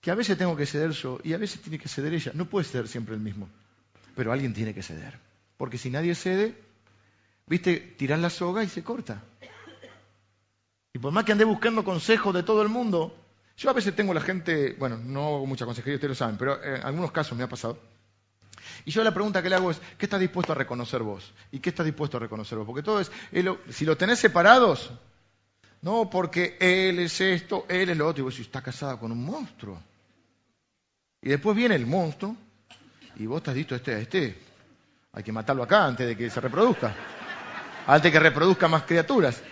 [0.00, 2.32] que a veces tengo que ceder yo y a veces tiene que ceder ella.
[2.34, 3.48] No puede ser siempre el mismo,
[4.16, 5.18] pero alguien tiene que ceder.
[5.58, 6.56] Porque si nadie cede,
[7.46, 9.22] Viste, tiras la soga y se corta.
[10.92, 13.14] Y por más que ande buscando consejos de todo el mundo,
[13.56, 16.62] yo a veces tengo la gente, bueno, no hago mucha consejería, ustedes lo saben, pero
[16.62, 17.78] en algunos casos me ha pasado.
[18.84, 21.32] Y yo la pregunta que le hago es, ¿qué estás dispuesto a reconocer vos?
[21.52, 22.66] ¿Y qué estás dispuesto a reconocer vos?
[22.66, 23.10] Porque todo es,
[23.70, 24.90] si lo tenés separados,
[25.82, 29.24] no porque él es esto, él es lo otro, y vos está casada con un
[29.24, 29.80] monstruo.
[31.22, 32.36] Y después viene el monstruo,
[33.16, 34.38] y vos estás dicho este a este,
[35.12, 36.94] hay que matarlo acá antes de que se reproduzca
[37.86, 39.42] antes que reproduzca más criaturas.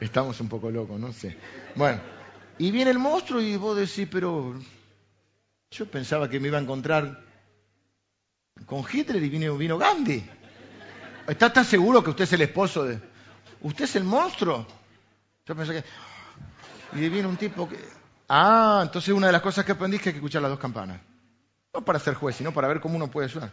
[0.00, 1.36] Estamos un poco locos, no sé.
[1.74, 2.00] Bueno,
[2.58, 4.54] y viene el monstruo y vos decís, pero
[5.70, 7.24] yo pensaba que me iba a encontrar
[8.66, 10.24] con Hitler y vino, vino Gandhi.
[11.26, 13.00] ¿Está tan seguro que usted es el esposo de...
[13.60, 14.66] ¿Usted es el monstruo?
[15.46, 15.84] Yo pensé que...
[16.98, 17.78] Y viene un tipo que...
[18.28, 20.60] Ah, entonces una de las cosas que aprendí es que hay que escuchar las dos
[20.60, 21.00] campanas.
[21.74, 23.52] No para ser juez, sino para ver cómo uno puede ayudar.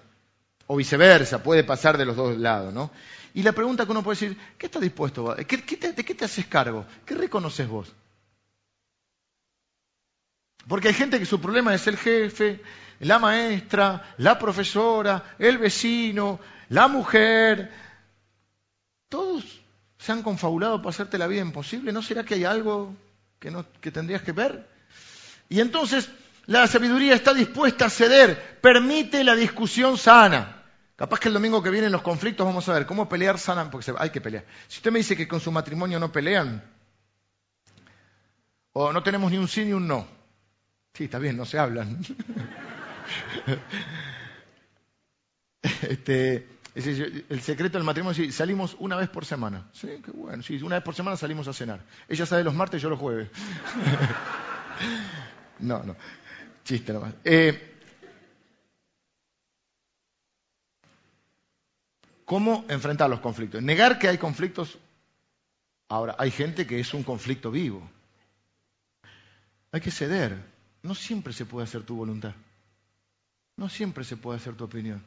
[0.68, 2.92] O viceversa, puede pasar de los dos lados, ¿no?
[3.34, 5.36] Y la pregunta que uno puede decir, ¿qué estás dispuesto?
[5.36, 6.86] ¿De qué te haces cargo?
[7.06, 7.94] ¿Qué reconoces vos?
[10.68, 12.62] Porque hay gente que su problema es el jefe,
[13.02, 16.40] la maestra, la profesora, el vecino,
[16.70, 17.72] la mujer.
[19.10, 19.62] Todos
[20.00, 21.92] se han confabulado para hacerte la vida imposible.
[21.92, 22.96] ¿No será que hay algo
[23.38, 24.68] que tendrías que ver?
[25.50, 26.10] Y entonces
[26.48, 30.64] la sabiduría está dispuesta a ceder, permite la discusión sana.
[30.96, 33.70] Capaz que el domingo que viene en los conflictos vamos a ver cómo pelear sana,
[33.70, 34.46] porque hay que pelear.
[34.68, 36.64] Si usted me dice que con su matrimonio no pelean,
[38.74, 40.08] o no tenemos ni un sí ni un no,
[40.94, 42.00] sí, está bien, no se hablan.
[45.82, 49.68] este, el secreto del matrimonio es salimos una vez por semana.
[49.74, 51.82] Sí, qué bueno, sí, una vez por semana salimos a cenar.
[52.08, 53.30] Ella sale los martes, yo los jueves.
[55.60, 55.96] no, no.
[56.66, 57.14] Chiste nomás.
[57.24, 57.74] Eh,
[62.26, 63.62] ¿Cómo enfrentar los conflictos?
[63.62, 64.80] Negar que hay conflictos.
[65.88, 67.88] Ahora, hay gente que es un conflicto vivo.
[69.72, 70.44] Hay que ceder.
[70.82, 72.34] No siempre se puede hacer tu voluntad.
[73.58, 75.04] No siempre se puede hacer tu opinión.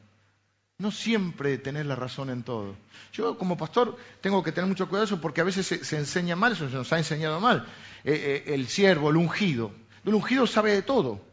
[0.77, 2.77] No siempre tener la razón en todo.
[3.11, 6.69] Yo como pastor tengo que tener mucho cuidado porque a veces se, enseña mal, eso
[6.69, 7.67] se nos ha enseñado mal.
[8.05, 9.73] Eh, eh, el siervo, el ungido.
[10.05, 11.28] El ungido sabe de todo.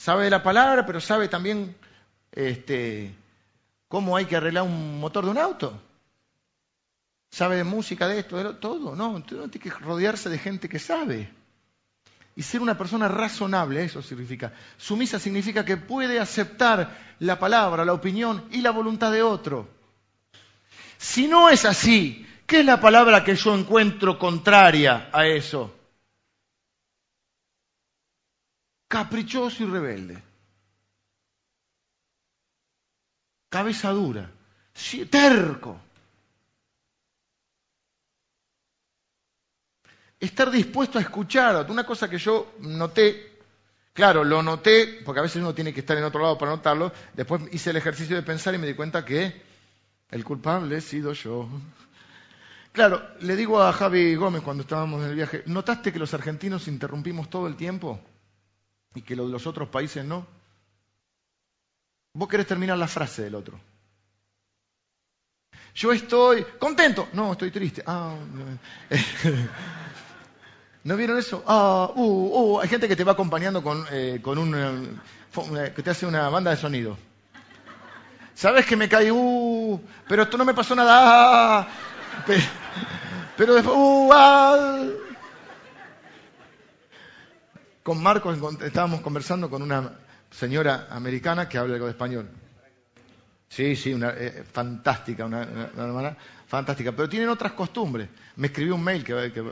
[0.00, 1.76] Sabe de la palabra, pero sabe también
[2.32, 3.14] este,
[3.86, 5.78] cómo hay que arreglar un motor de un auto.
[7.30, 8.96] Sabe de música, de esto, de todo.
[8.96, 11.30] No, tiene que rodearse de gente que sabe.
[12.34, 14.54] Y ser una persona razonable, eso significa.
[14.78, 19.68] Sumisa significa que puede aceptar la palabra, la opinión y la voluntad de otro.
[20.96, 25.74] Si no es así, ¿qué es la palabra que yo encuentro contraria a eso?
[28.90, 30.20] Caprichoso y rebelde.
[33.48, 34.28] Cabeza dura.
[35.08, 35.80] Terco.
[40.18, 41.70] estar dispuesto a escuchar.
[41.70, 43.38] Una cosa que yo noté,
[43.92, 46.92] claro, lo noté, porque a veces uno tiene que estar en otro lado para notarlo,
[47.14, 49.40] después hice el ejercicio de pensar y me di cuenta que
[50.10, 51.48] el culpable he sido yo.
[52.72, 56.66] Claro, le digo a Javi Gómez cuando estábamos en el viaje, ¿notaste que los argentinos
[56.66, 58.00] interrumpimos todo el tiempo
[58.94, 60.26] y que los otros países no?
[62.12, 63.58] Vos querés terminar la frase del otro.
[65.74, 67.08] Yo estoy contento.
[67.12, 67.82] No, estoy triste.
[67.86, 68.14] Ah,
[70.84, 71.44] ¿No vieron eso?
[71.46, 75.82] Ah, uh, uh, hay gente que te va acompañando con, eh, con un, eh, que
[75.82, 76.96] te hace una banda de sonido.
[78.34, 79.10] ¿Sabes que me caí?
[79.10, 79.78] Uh,
[80.08, 81.68] pero esto no me pasó nada.
[83.36, 84.84] pero, después, uh, ah.
[87.82, 89.92] Con Marcos estábamos conversando con una
[90.30, 92.28] señora americana que habla algo de español.
[93.48, 96.16] Sí, sí, una, eh, fantástica, una, hermana
[96.46, 96.92] fantástica.
[96.92, 98.08] Pero tienen otras costumbres.
[98.36, 99.42] Me escribió un mail que,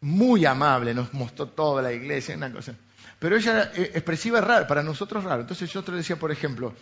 [0.00, 2.74] muy amable, nos mostró toda la iglesia, una cosa.
[3.18, 5.42] Pero ella eh, expresiva es rara, para nosotros raro.
[5.42, 6.74] Entonces yo te decía, por ejemplo,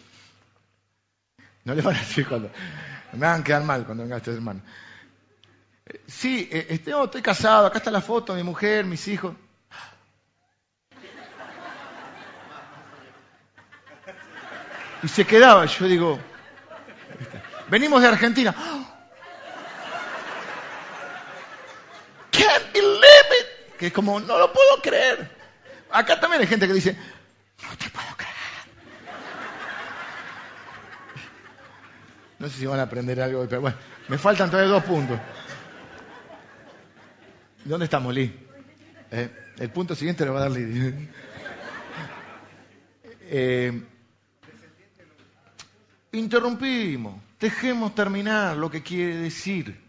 [1.64, 2.50] no le van a decir cuando,
[3.12, 4.62] me van a quedar mal cuando venga este hermano.
[5.84, 9.34] Eh, sí, eh, oh, estoy casado, acá está la foto mi mujer, mis hijos.
[15.02, 16.18] Y se quedaba, yo digo,
[17.68, 18.54] venimos de Argentina.
[23.78, 25.30] que es como, no lo puedo creer.
[25.90, 26.96] Acá también hay gente que dice,
[27.62, 28.34] no te puedo creer.
[32.38, 33.76] No sé si van a aprender algo, pero bueno,
[34.08, 35.18] me faltan todavía dos puntos.
[37.64, 38.46] ¿Dónde estamos, Lee?
[39.10, 41.08] Eh, el punto siguiente lo va a dar Lee.
[43.30, 43.82] Eh,
[46.18, 49.80] interrumpimos, dejemos terminar lo que quiere decir.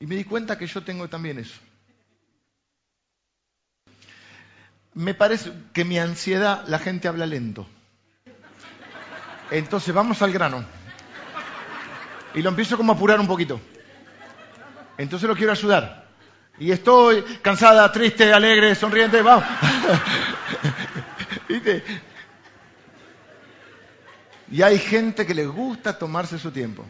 [0.00, 1.60] Y me di cuenta que yo tengo también eso.
[4.94, 7.66] Me parece que mi ansiedad, la gente habla lento.
[9.50, 10.64] Entonces vamos al grano.
[12.34, 13.60] Y lo empiezo como a apurar un poquito.
[14.98, 16.04] Entonces lo quiero ayudar.
[16.58, 19.44] Y estoy cansada, triste, alegre, sonriente, vamos.
[24.50, 26.84] Y hay gente que le gusta tomarse su tiempo.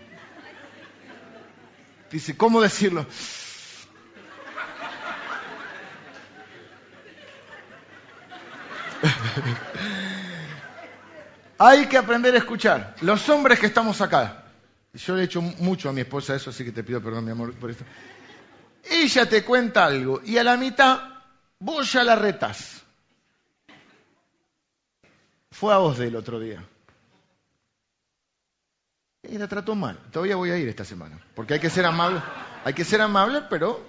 [2.10, 3.06] Dice, ¿cómo decirlo?
[11.58, 12.94] Hay que aprender a escuchar.
[13.00, 14.44] Los hombres que estamos acá,
[14.92, 17.30] yo le he hecho mucho a mi esposa eso, así que te pido perdón, mi
[17.30, 17.84] amor, por esto.
[18.84, 21.00] Ella te cuenta algo y a la mitad
[21.58, 22.82] vos ya la retas.
[25.50, 26.64] Fue a vos del otro día.
[29.30, 29.98] Y la trató mal.
[30.10, 31.18] Todavía voy a ir esta semana.
[31.34, 32.20] Porque hay que ser amable.
[32.64, 33.86] Hay que ser amable, pero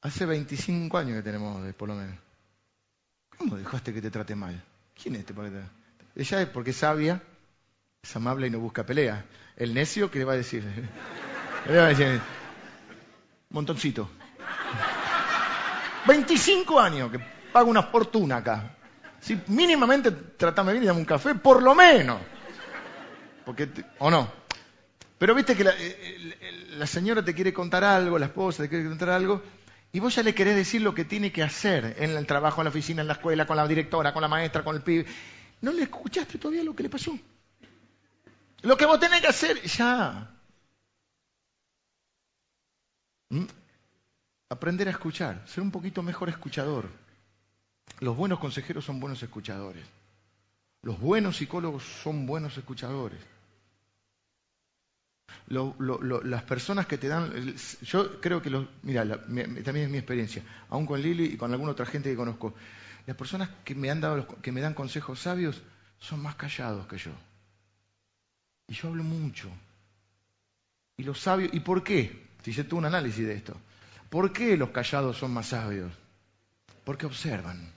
[0.00, 2.16] hace 25 años que tenemos, por lo menos.
[3.38, 4.62] ¿Cómo dejaste que te trate mal?
[5.00, 5.48] ¿Quién es este para
[6.14, 7.20] Ella es porque es sabia,
[8.02, 9.24] es amable y no busca pelea.
[9.56, 10.64] El necio, ¿qué le va a decir?
[11.68, 12.20] Le va a decir,
[13.48, 14.10] montoncito.
[16.06, 17.18] 25 años que
[17.52, 18.76] pago una fortuna acá.
[19.20, 22.20] Si mínimamente tratame bien y dame un café, por lo menos.
[23.44, 23.68] Porque
[23.98, 24.30] ¿O no?
[25.18, 28.88] Pero viste que eh, eh, la, señora te quiere contar algo, la esposa te quiere
[28.88, 29.42] contar algo,
[29.92, 32.64] y vos ya le querés decir lo que tiene que hacer en el trabajo, en
[32.64, 35.06] la oficina, en la escuela, con la directora, con la maestra, con el pibe.
[35.60, 37.16] No le escuchaste todavía lo que le pasó.
[38.62, 40.30] Lo que vos tenés que hacer, ya.
[43.30, 43.44] ¿Mm?
[44.50, 46.88] Aprender a escuchar, ser un poquito mejor escuchador.
[48.00, 49.84] Los buenos consejeros son buenos escuchadores.
[50.82, 53.33] Los buenos psicólogos son buenos escuchadores
[55.48, 60.86] las personas que te dan, yo creo que los, mira, también es mi experiencia, aún
[60.86, 62.54] con Lili y con alguna otra gente que conozco,
[63.06, 65.62] Las personas que me, han dado, que me dan consejos sabios
[65.98, 67.12] son más callados que yo.
[68.68, 69.50] Y yo hablo mucho.
[70.96, 72.24] Y los sabios, ¿y por qué?
[72.42, 73.56] Si yo tuve un análisis de esto.
[74.08, 75.92] ¿Por qué los callados son más sabios?
[76.84, 77.72] Porque observan.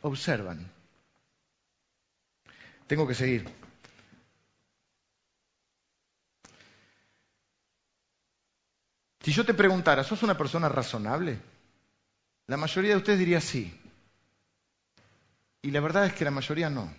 [0.00, 0.70] Observan.
[2.86, 3.63] Tengo que seguir.
[9.24, 11.40] Si yo te preguntara, ¿sos una persona razonable?
[12.46, 13.74] La mayoría de ustedes diría sí.
[15.62, 16.92] Y la verdad es que la mayoría no.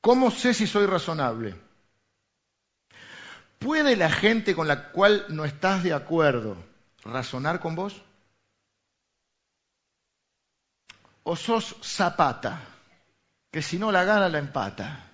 [0.00, 1.54] ¿Cómo sé si soy razonable?
[3.60, 6.56] ¿Puede la gente con la cual no estás de acuerdo
[7.04, 8.02] razonar con vos?
[11.22, 12.62] ¿O sos zapata,
[13.52, 15.07] que si no la gana la empata?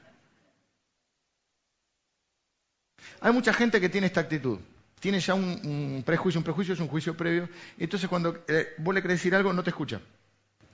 [3.21, 4.59] Hay mucha gente que tiene esta actitud.
[5.01, 7.49] Tiene ya un, prejuicio, un prejuicio es un juicio previo.
[7.79, 10.01] Entonces cuando eh, vos decir algo, no te escucha.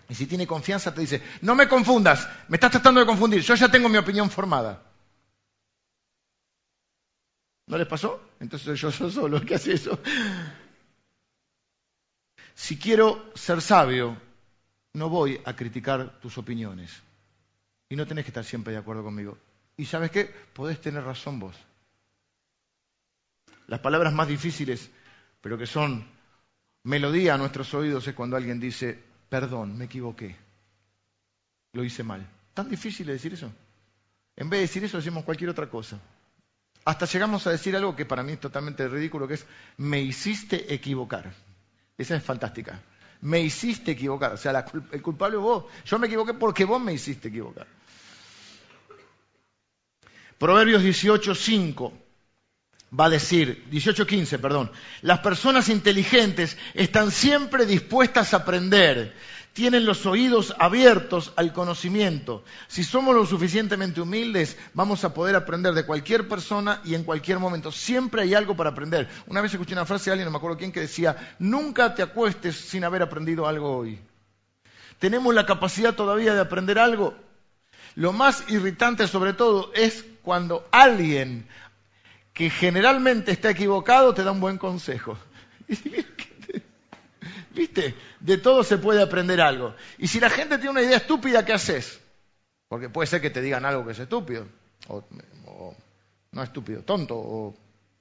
[0.09, 3.55] Y si tiene confianza, te dice, no me confundas, me estás tratando de confundir, yo
[3.55, 4.82] ya tengo mi opinión formada.
[7.66, 8.20] ¿No les pasó?
[8.41, 10.01] Entonces yo soy solo el que hace eso.
[12.57, 14.20] Si quiero ser sabio,
[14.95, 16.91] no voy a criticar tus opiniones.
[17.88, 19.38] Y no tenés que estar siempre de acuerdo conmigo.
[19.76, 20.34] Y sabes qué?
[20.53, 21.57] Podés tener razón vos.
[23.71, 24.91] Las palabras más difíciles,
[25.41, 26.05] pero que son
[26.83, 28.99] melodía a nuestros oídos, es cuando alguien dice,
[29.29, 30.35] perdón, me equivoqué.
[31.75, 32.29] Lo hice mal.
[32.53, 33.49] ¿Tan difícil de decir eso?
[34.35, 36.01] En vez de decir eso, decimos cualquier otra cosa.
[36.85, 39.47] Hasta llegamos a decir algo que para mí es totalmente ridículo, que es,
[39.77, 41.33] me hiciste equivocar.
[41.97, 42.83] Esa es fantástica.
[43.21, 44.33] Me hiciste equivocar.
[44.33, 45.66] O sea, el culpable es vos.
[45.85, 47.68] Yo me equivoqué porque vos me hiciste equivocar.
[50.39, 52.10] Proverbios 18, 5
[52.99, 54.70] va a decir, 18.15, perdón,
[55.03, 59.14] las personas inteligentes están siempre dispuestas a aprender,
[59.53, 62.45] tienen los oídos abiertos al conocimiento.
[62.68, 67.38] Si somos lo suficientemente humildes, vamos a poder aprender de cualquier persona y en cualquier
[67.38, 67.72] momento.
[67.72, 69.09] Siempre hay algo para aprender.
[69.26, 72.03] Una vez escuché una frase de alguien, no me acuerdo quién, que decía, nunca te
[72.03, 74.01] acuestes sin haber aprendido algo hoy.
[74.99, 77.14] ¿Tenemos la capacidad todavía de aprender algo?
[77.97, 81.49] Lo más irritante sobre todo es cuando alguien
[82.41, 85.18] que generalmente está equivocado te da un buen consejo.
[87.55, 87.95] ¿Viste?
[88.18, 89.74] De todo se puede aprender algo.
[89.99, 92.01] Y si la gente tiene una idea estúpida, ¿qué haces?
[92.66, 94.47] Porque puede ser que te digan algo que es estúpido,
[94.88, 95.05] o,
[96.32, 97.55] no estúpido, tonto, o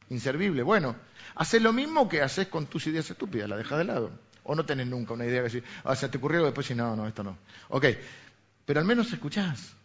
[0.08, 0.64] inservible.
[0.64, 0.96] Bueno,
[1.36, 4.10] haces lo mismo que haces con tus ideas estúpidas, la dejas de lado.
[4.44, 6.96] O no tenés nunca una idea que decir, ah, se te ocurrió después y no,
[6.96, 7.40] no, esto no.
[7.68, 7.88] Ok,
[8.66, 9.76] pero al menos escuchás.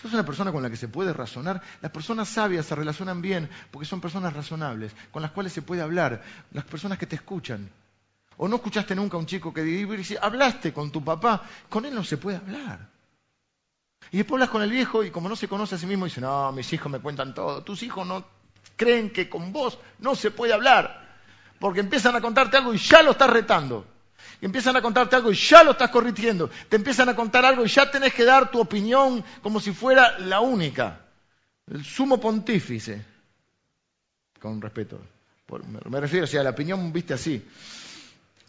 [0.00, 1.60] Sos una persona con la que se puede razonar.
[1.80, 5.82] Las personas sabias se relacionan bien porque son personas razonables, con las cuales se puede
[5.82, 6.22] hablar,
[6.52, 7.68] las personas que te escuchan.
[8.36, 11.94] O no escuchaste nunca a un chico que dice, hablaste con tu papá, con él
[11.94, 12.88] no se puede hablar.
[14.12, 16.20] Y después hablas con el viejo y como no se conoce a sí mismo, dice,
[16.20, 17.64] no, mis hijos me cuentan todo.
[17.64, 18.24] Tus hijos no
[18.76, 21.18] creen que con vos no se puede hablar,
[21.58, 23.97] porque empiezan a contarte algo y ya lo estás retando
[24.40, 26.50] empiezan a contarte algo y ya lo estás corrigiendo.
[26.68, 30.18] Te empiezan a contar algo y ya tenés que dar tu opinión como si fuera
[30.18, 31.00] la única.
[31.66, 33.04] El sumo pontífice.
[34.40, 35.00] Con respeto.
[35.88, 37.44] me refiero, o sea, la opinión viste así.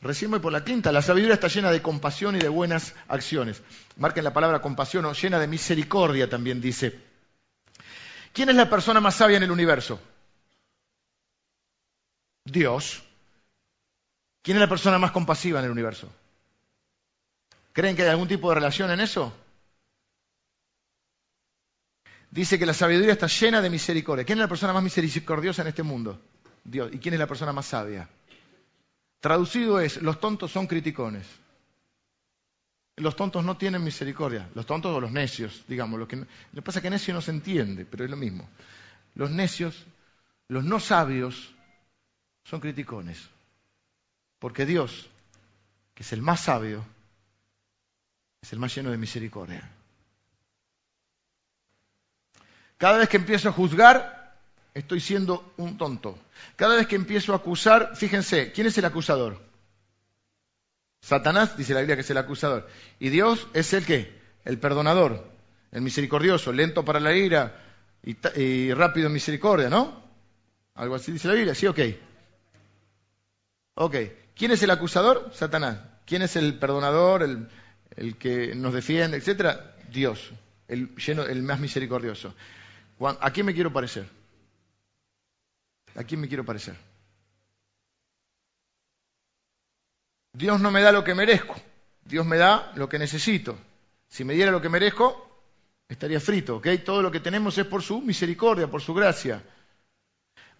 [0.02, 0.92] Recién voy por la quinta.
[0.92, 3.62] La sabiduría está llena de compasión y de buenas acciones.
[3.98, 7.00] Marquen la palabra compasión o llena de misericordia también dice.
[8.32, 10.00] ¿Quién es la persona más sabia en el universo?
[12.46, 13.04] Dios.
[14.42, 16.10] ¿Quién es la persona más compasiva en el universo?
[17.74, 19.34] ¿Creen que hay algún tipo de relación en eso?
[22.32, 24.26] Dice que la sabiduría está llena de misericordia.
[24.26, 26.20] ¿Quién es la persona más misericordiosa en este mundo?
[26.64, 26.92] Dios.
[26.94, 28.08] ¿Y quién es la persona más sabia?
[29.20, 31.26] Traducido es, los tontos son criticones.
[32.98, 34.50] Los tontos no tienen misericordia.
[34.54, 36.00] Los tontos o los necios, digamos.
[36.00, 36.26] Lo que,
[36.64, 38.48] pasa es que necio no se entiende, pero es lo mismo.
[39.16, 39.86] Los necios,
[40.48, 41.54] los no sabios,
[42.44, 43.28] son criticones.
[44.40, 45.10] Porque Dios,
[45.94, 46.86] que es el más sabio,
[48.42, 49.70] es el más lleno de misericordia.
[52.78, 54.38] Cada vez que empiezo a juzgar,
[54.74, 56.18] estoy siendo un tonto.
[56.56, 59.42] Cada vez que empiezo a acusar, fíjense, ¿quién es el acusador?
[61.02, 62.70] Satanás, dice la Biblia que es el acusador.
[63.00, 65.30] Y Dios es el que, el perdonador,
[65.72, 67.66] el misericordioso, lento para la ira
[68.04, 70.02] y, rápido en misericordia, ¿no?
[70.76, 71.80] Algo así dice la Biblia, sí, ok.
[73.76, 73.96] Ok,
[74.40, 75.30] ¿Quién es el acusador?
[75.34, 75.80] Satanás.
[76.06, 79.76] ¿Quién es el perdonador, el, que nos defiende, etcétera?
[79.92, 80.32] Dios,
[80.70, 82.34] el, lleno, el más misericordioso.
[83.02, 84.08] ¿A quién me quiero parecer?
[85.94, 86.78] ¿A quién me quiero parecer?
[90.32, 91.58] Dios no me da lo que merezco,
[92.06, 93.60] Dios me da lo que necesito.
[94.08, 95.44] Si me diera lo que merezco,
[95.90, 96.68] estaría frito, ¿ok?
[96.86, 99.44] Todo lo que tenemos es por su misericordia, por su gracia.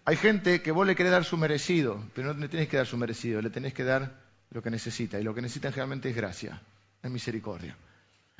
[0.04, 2.86] Hay gente que vos le querés dar su merecido, pero no le tenés que dar
[2.86, 4.12] su merecido, le tenés que dar
[4.50, 5.18] lo que necesita.
[5.20, 6.60] Y lo que necesitan generalmente es gracia,
[7.02, 7.76] es misericordia.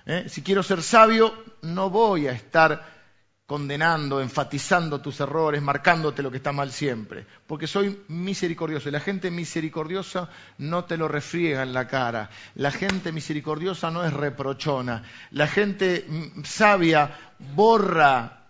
[0.06, 0.24] ¿Eh?
[0.28, 1.32] Si quiero ser sabio,
[1.62, 3.00] no voy a estar
[3.46, 8.88] condenando, enfatizando tus errores, marcándote lo que está mal siempre, porque soy misericordioso.
[8.88, 10.28] Y la gente misericordiosa
[10.58, 12.30] no te lo refriega en la cara.
[12.54, 15.02] La gente misericordiosa no es reprochona.
[15.32, 18.46] La gente mm, sabia borra,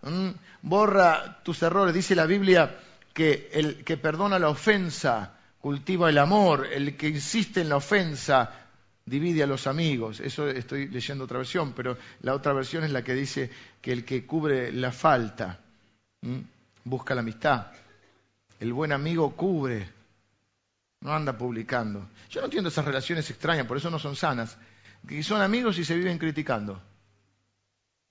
[0.61, 1.95] borra tus errores.
[1.95, 2.71] Dice la Biblia
[3.21, 8.51] que el que perdona la ofensa cultiva el amor, el que insiste en la ofensa
[9.05, 10.21] divide a los amigos.
[10.21, 13.51] Eso estoy leyendo otra versión, pero la otra versión es la que dice
[13.83, 15.61] que el que cubre la falta
[16.83, 17.67] busca la amistad.
[18.59, 19.87] El buen amigo cubre,
[21.03, 22.09] no anda publicando.
[22.31, 24.57] Yo no entiendo esas relaciones extrañas, por eso no son sanas.
[25.07, 26.81] Que son amigos y se viven criticando.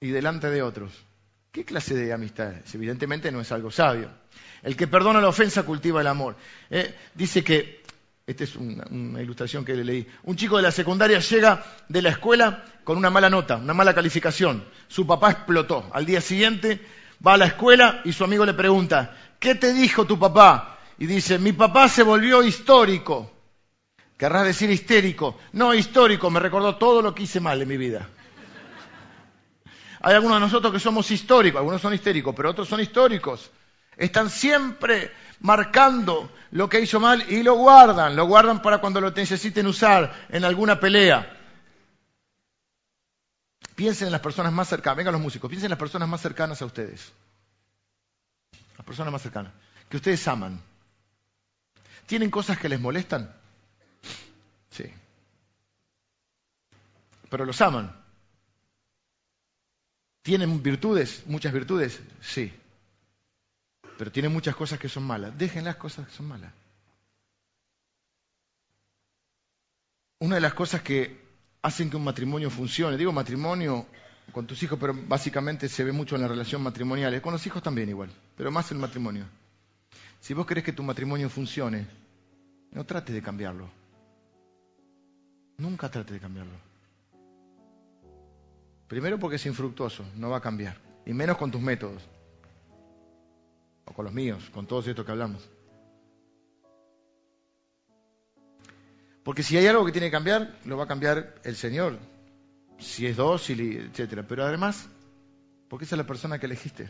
[0.02, 1.09] Y delante de otros.
[1.60, 2.73] ¿Qué clase de amistad es?
[2.73, 4.10] Evidentemente no es algo sabio.
[4.64, 6.38] El que perdona la ofensa cultiva el amor.
[6.69, 7.84] Eh, dice que
[8.26, 10.07] esta es una, ilustración que le leí.
[10.23, 13.94] Un chico de la secundaria llega de la escuela con una mala nota, una mala
[13.94, 14.64] calificación.
[14.88, 15.90] Su papá explotó.
[15.91, 16.80] Al día siguiente
[17.27, 20.80] va a la escuela y su amigo le pregunta, ¿qué te dijo tu papá?
[20.98, 23.34] Y dice, mi papá se volvió histórico.
[24.15, 25.38] Querrás decir histérico.
[25.52, 28.07] No, histórico, me recordó todo lo que hice mal en mi vida.
[30.01, 33.51] Hay algunos de nosotros que somos históricos, algunos son histéricos, pero otros son históricos.
[33.97, 35.11] Están siempre
[35.41, 40.27] marcando lo que hizo mal y lo guardan, lo guardan para cuando lo necesiten usar
[40.30, 41.35] en alguna pelea.
[43.76, 46.61] Piensen en las personas más cercanas, vengan los músicos, piensen en las personas más cercanas
[46.61, 47.11] a ustedes.
[48.77, 49.51] Las personas más cercanas,
[49.89, 50.61] que ustedes aman.
[52.05, 53.34] ¿Tienen cosas que les molestan?
[54.69, 54.85] Sí.
[57.30, 57.93] Pero los aman.
[60.21, 61.23] ¿Tienen virtudes?
[61.25, 62.01] ¿Muchas virtudes?
[62.21, 62.51] Sí
[63.99, 65.37] pero tiene muchas cosas que son malas.
[65.37, 66.53] Dejen las cosas que son malas.
[70.19, 71.19] Una de las cosas que
[71.61, 73.87] hacen que un matrimonio funcione, digo matrimonio
[74.31, 77.61] con tus hijos, pero básicamente se ve mucho en la relación matrimonial, con los hijos
[77.61, 79.25] también igual, pero más en el matrimonio.
[80.21, 81.85] Si vos querés que tu matrimonio funcione,
[82.71, 83.69] no trate de cambiarlo.
[85.57, 86.68] Nunca trate de cambiarlo.
[88.89, 90.75] Primero porque es infructuoso, no va a cambiar.
[91.05, 92.01] Y menos con tus métodos
[93.85, 95.47] o con los míos, con todos estos que hablamos.
[99.23, 101.99] Porque si hay algo que tiene que cambiar, lo va a cambiar el Señor,
[102.79, 104.25] si es dócil, etcétera.
[104.27, 104.89] Pero además,
[105.69, 106.89] porque esa es la persona que elegiste.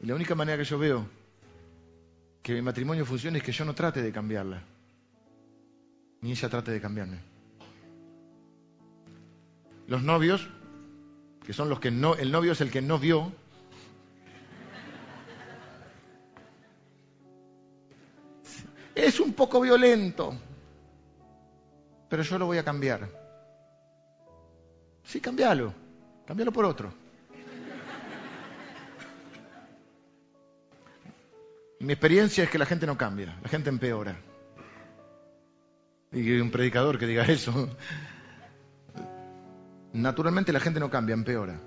[0.00, 1.08] Y la única manera que yo veo
[2.40, 4.62] que mi matrimonio funcione es que yo no trate de cambiarla,
[6.24, 7.18] ni ella trate de cambiarme.
[9.86, 10.48] Los novios
[11.44, 13.30] que son los que no, el novio es el que no vio.
[18.94, 20.34] Es un poco violento,
[22.08, 23.06] pero yo lo voy a cambiar.
[25.02, 25.74] Sí, cambialo,
[26.24, 26.90] cambialo por otro.
[31.80, 34.16] Mi experiencia es que la gente no cambia, la gente empeora.
[36.14, 37.68] Y un predicador que diga eso,
[39.92, 41.60] naturalmente la gente no cambia, empeora.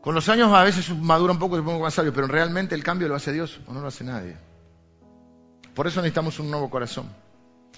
[0.00, 2.84] Con los años a veces madura un poco se pone más sabio, pero realmente el
[2.84, 4.36] cambio lo hace Dios o no lo hace nadie.
[5.74, 7.08] Por eso necesitamos un nuevo corazón.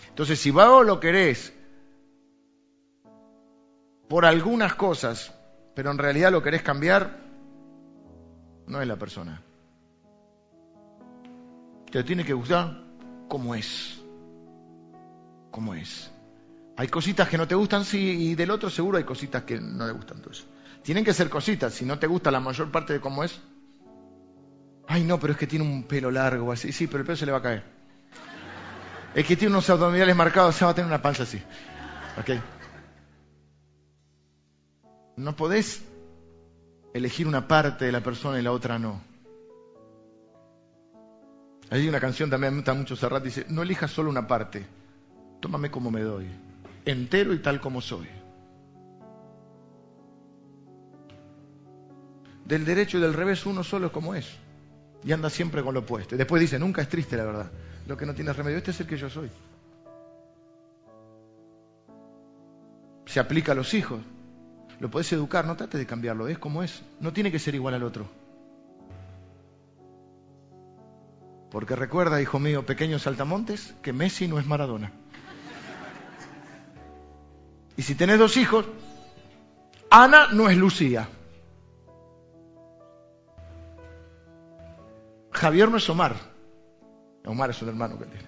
[0.08, 1.52] Entonces, si vos lo querés
[4.08, 5.32] por algunas cosas,
[5.74, 7.18] pero en realidad lo querés cambiar,
[8.66, 9.40] no es la persona.
[11.90, 12.82] Te tiene que gustar
[13.28, 14.02] como es.
[15.56, 16.10] Como es.
[16.76, 19.86] Hay cositas que no te gustan, sí, y del otro seguro hay cositas que no
[19.86, 20.20] le gustan.
[20.82, 21.72] tienen que ser cositas.
[21.72, 23.40] Si no te gusta la mayor parte de cómo es,
[24.86, 26.72] ay no, pero es que tiene un pelo largo así.
[26.72, 27.64] Sí, pero el pelo se le va a caer.
[29.14, 31.42] Es que tiene unos abdominales marcados, se va a tener una panza así.
[32.20, 32.38] ¿Ok?
[35.16, 35.82] No podés
[36.92, 39.00] elegir una parte de la persona y la otra no.
[41.70, 44.66] Hay una canción también, me gusta mucho Serrat, dice, no elijas solo una parte,
[45.40, 46.28] tómame como me doy
[46.86, 48.06] entero y tal como soy.
[52.44, 54.38] Del derecho y del revés uno solo es como es.
[55.04, 56.16] Y anda siempre con lo opuesto.
[56.16, 57.50] Después dice, nunca es triste la verdad.
[57.86, 59.30] Lo que no tiene remedio, este es el que yo soy.
[63.04, 64.00] Se aplica a los hijos.
[64.78, 66.82] Lo puedes educar, no trate de cambiarlo, es como es.
[67.00, 68.08] No tiene que ser igual al otro.
[71.50, 74.92] Porque recuerda, hijo mío, pequeños saltamontes, que Messi no es Maradona.
[77.76, 78.66] Y si tenés dos hijos,
[79.90, 81.08] Ana no es Lucía.
[85.32, 86.16] Javier no es Omar.
[87.26, 88.26] Omar es un hermano que tiene.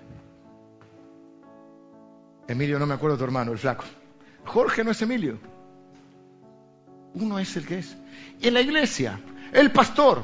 [2.49, 3.85] Emilio, no me acuerdo de tu hermano, el flaco.
[4.45, 5.39] Jorge no es Emilio.
[7.15, 7.97] Uno es el que es.
[8.41, 9.21] Y en la iglesia,
[9.53, 10.23] el pastor.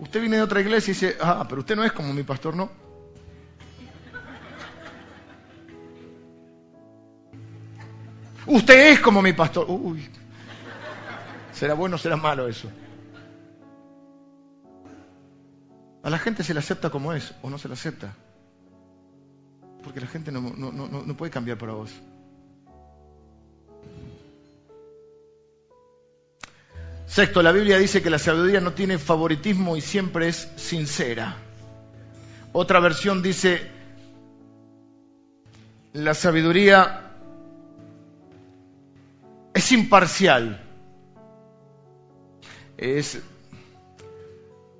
[0.00, 2.56] Usted viene de otra iglesia y dice, ah, pero usted no es como mi pastor,
[2.56, 2.70] no.
[8.50, 9.64] Usted es como mi pastor.
[9.68, 10.08] Uy.
[11.52, 12.68] ¿Será bueno o será malo eso?
[16.02, 18.12] A la gente se le acepta como es o no se le acepta.
[19.84, 21.92] Porque la gente no, no puede cambiar para vos.
[27.06, 31.36] Sexto, la Biblia dice que la sabiduría no tiene favoritismo y siempre es sincera.
[32.52, 33.70] Otra versión dice,
[35.92, 37.09] la sabiduría
[39.60, 40.58] es imparcial,
[42.78, 43.20] es,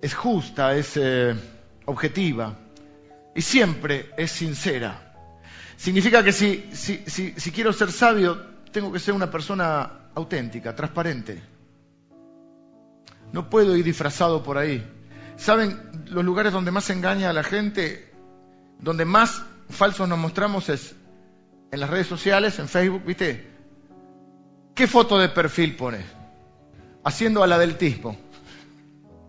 [0.01, 1.35] es justa, es eh,
[1.85, 2.57] objetiva
[3.35, 5.15] y siempre es sincera.
[5.77, 8.40] Significa que si, si, si quiero ser sabio,
[8.73, 11.43] tengo que ser una persona auténtica, transparente.
[13.32, 14.82] No puedo ir disfrazado por ahí.
[15.36, 18.15] ¿Saben los lugares donde más engaña a la gente?
[18.78, 20.94] Donde más falsos nos mostramos es
[21.70, 23.59] en las redes sociales, en Facebook, ¿viste?
[24.81, 26.07] ¿Qué foto de perfil pones?
[27.05, 28.16] Haciendo al adeltismo.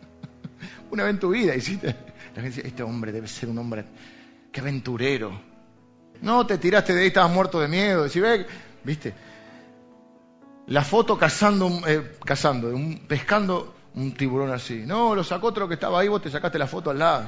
[0.92, 1.88] Una vez en tu vida hiciste.
[1.88, 3.84] La gente dice, este hombre debe ser un hombre,
[4.50, 5.38] qué aventurero.
[6.22, 8.04] No, te tiraste de ahí, estabas muerto de miedo.
[8.04, 8.24] Decís,
[8.86, 9.14] ¿viste?
[10.68, 14.86] La foto cazando, eh, cazando, un, pescando un tiburón así.
[14.86, 17.28] No, lo sacó otro que estaba ahí, vos te sacaste la foto al lado.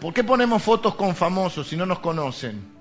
[0.00, 2.79] ¿Por qué ponemos fotos con famosos si no nos conocen?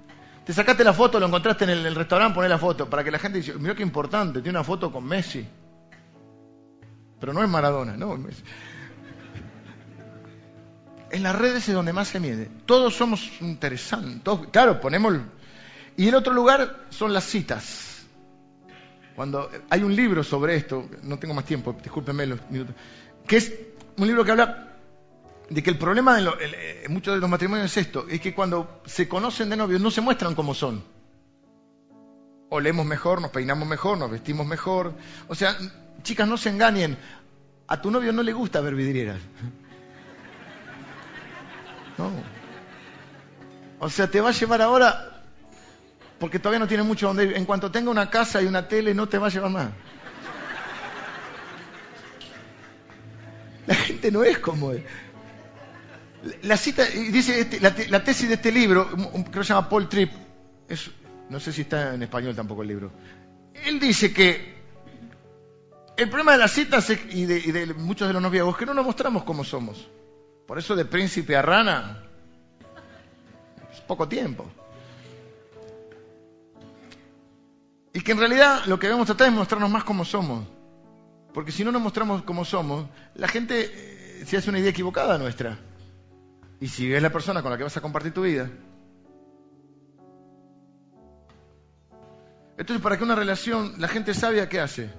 [0.49, 3.19] Te sacaste la foto, lo encontraste en el, restaurante, poné la foto, para que la
[3.19, 5.47] gente diga, mira qué importante, tiene una foto con Messi.
[7.19, 8.43] Pero no es Maradona, no es Messi.
[11.11, 12.49] En las redes es donde más se mide.
[12.65, 14.23] Todos somos interesantes.
[14.51, 15.17] claro, ponemos...
[15.95, 18.07] Y el otro lugar son las citas.
[19.15, 22.73] Cuando hay un libro sobre esto, no tengo más tiempo, discúlpenme los minutos,
[23.27, 23.53] que es
[23.97, 24.68] un libro que habla
[25.49, 28.81] de que el problema de eh, muchos de los matrimonios es esto, es que cuando
[28.85, 30.83] se conocen de novios no se muestran como son.
[32.49, 34.93] Olemos mejor, nos peinamos mejor, nos vestimos mejor.
[35.27, 35.55] O sea,
[36.03, 36.97] chicas, no se engañen.
[37.67, 39.19] A tu novio no le gusta ver vidrieras.
[41.97, 42.11] No.
[43.79, 45.21] O sea, te va a llevar ahora
[46.17, 47.35] porque todavía no tiene mucho donde ir.
[47.35, 49.69] En cuanto tenga una casa y una tele, no te va a llevar más.
[53.67, 54.85] La gente no es como él.
[56.43, 58.89] La cita, dice este, la, tesis de este libro,
[59.31, 60.11] que se llama Paul Tripp,
[61.29, 62.91] no sé si está en español tampoco el libro.
[63.53, 64.59] Él dice que
[65.95, 68.65] el problema de las citas y, de, y de muchos de los noviazgos es que
[68.65, 69.87] no nos mostramos como somos.
[70.45, 72.03] Por eso de príncipe a rana
[73.71, 74.45] es poco tiempo.
[77.93, 80.45] Y que en realidad lo que debemos tratar es mostrarnos más como somos.
[81.33, 82.85] Porque si no nos mostramos como somos,
[83.15, 85.57] la gente eh, se hace una idea equivocada nuestra.
[86.59, 88.49] Y si es la persona con la que vas a compartir tu vida.
[92.57, 94.89] Entonces, para que una relación, la gente sabia, ¿qué hace?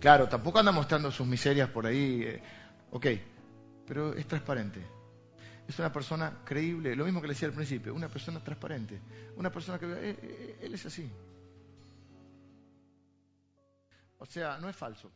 [0.00, 2.22] Claro, tampoco anda mostrando sus miserias por ahí.
[2.24, 2.42] Eh,
[2.90, 3.06] ok,
[3.86, 4.80] pero es transparente.
[5.68, 9.00] Es una persona creíble, lo mismo que le decía al principio, una persona transparente.
[9.36, 9.86] Una persona que...
[9.88, 11.08] Eh, él es así.
[14.18, 15.10] O sea, no es falso.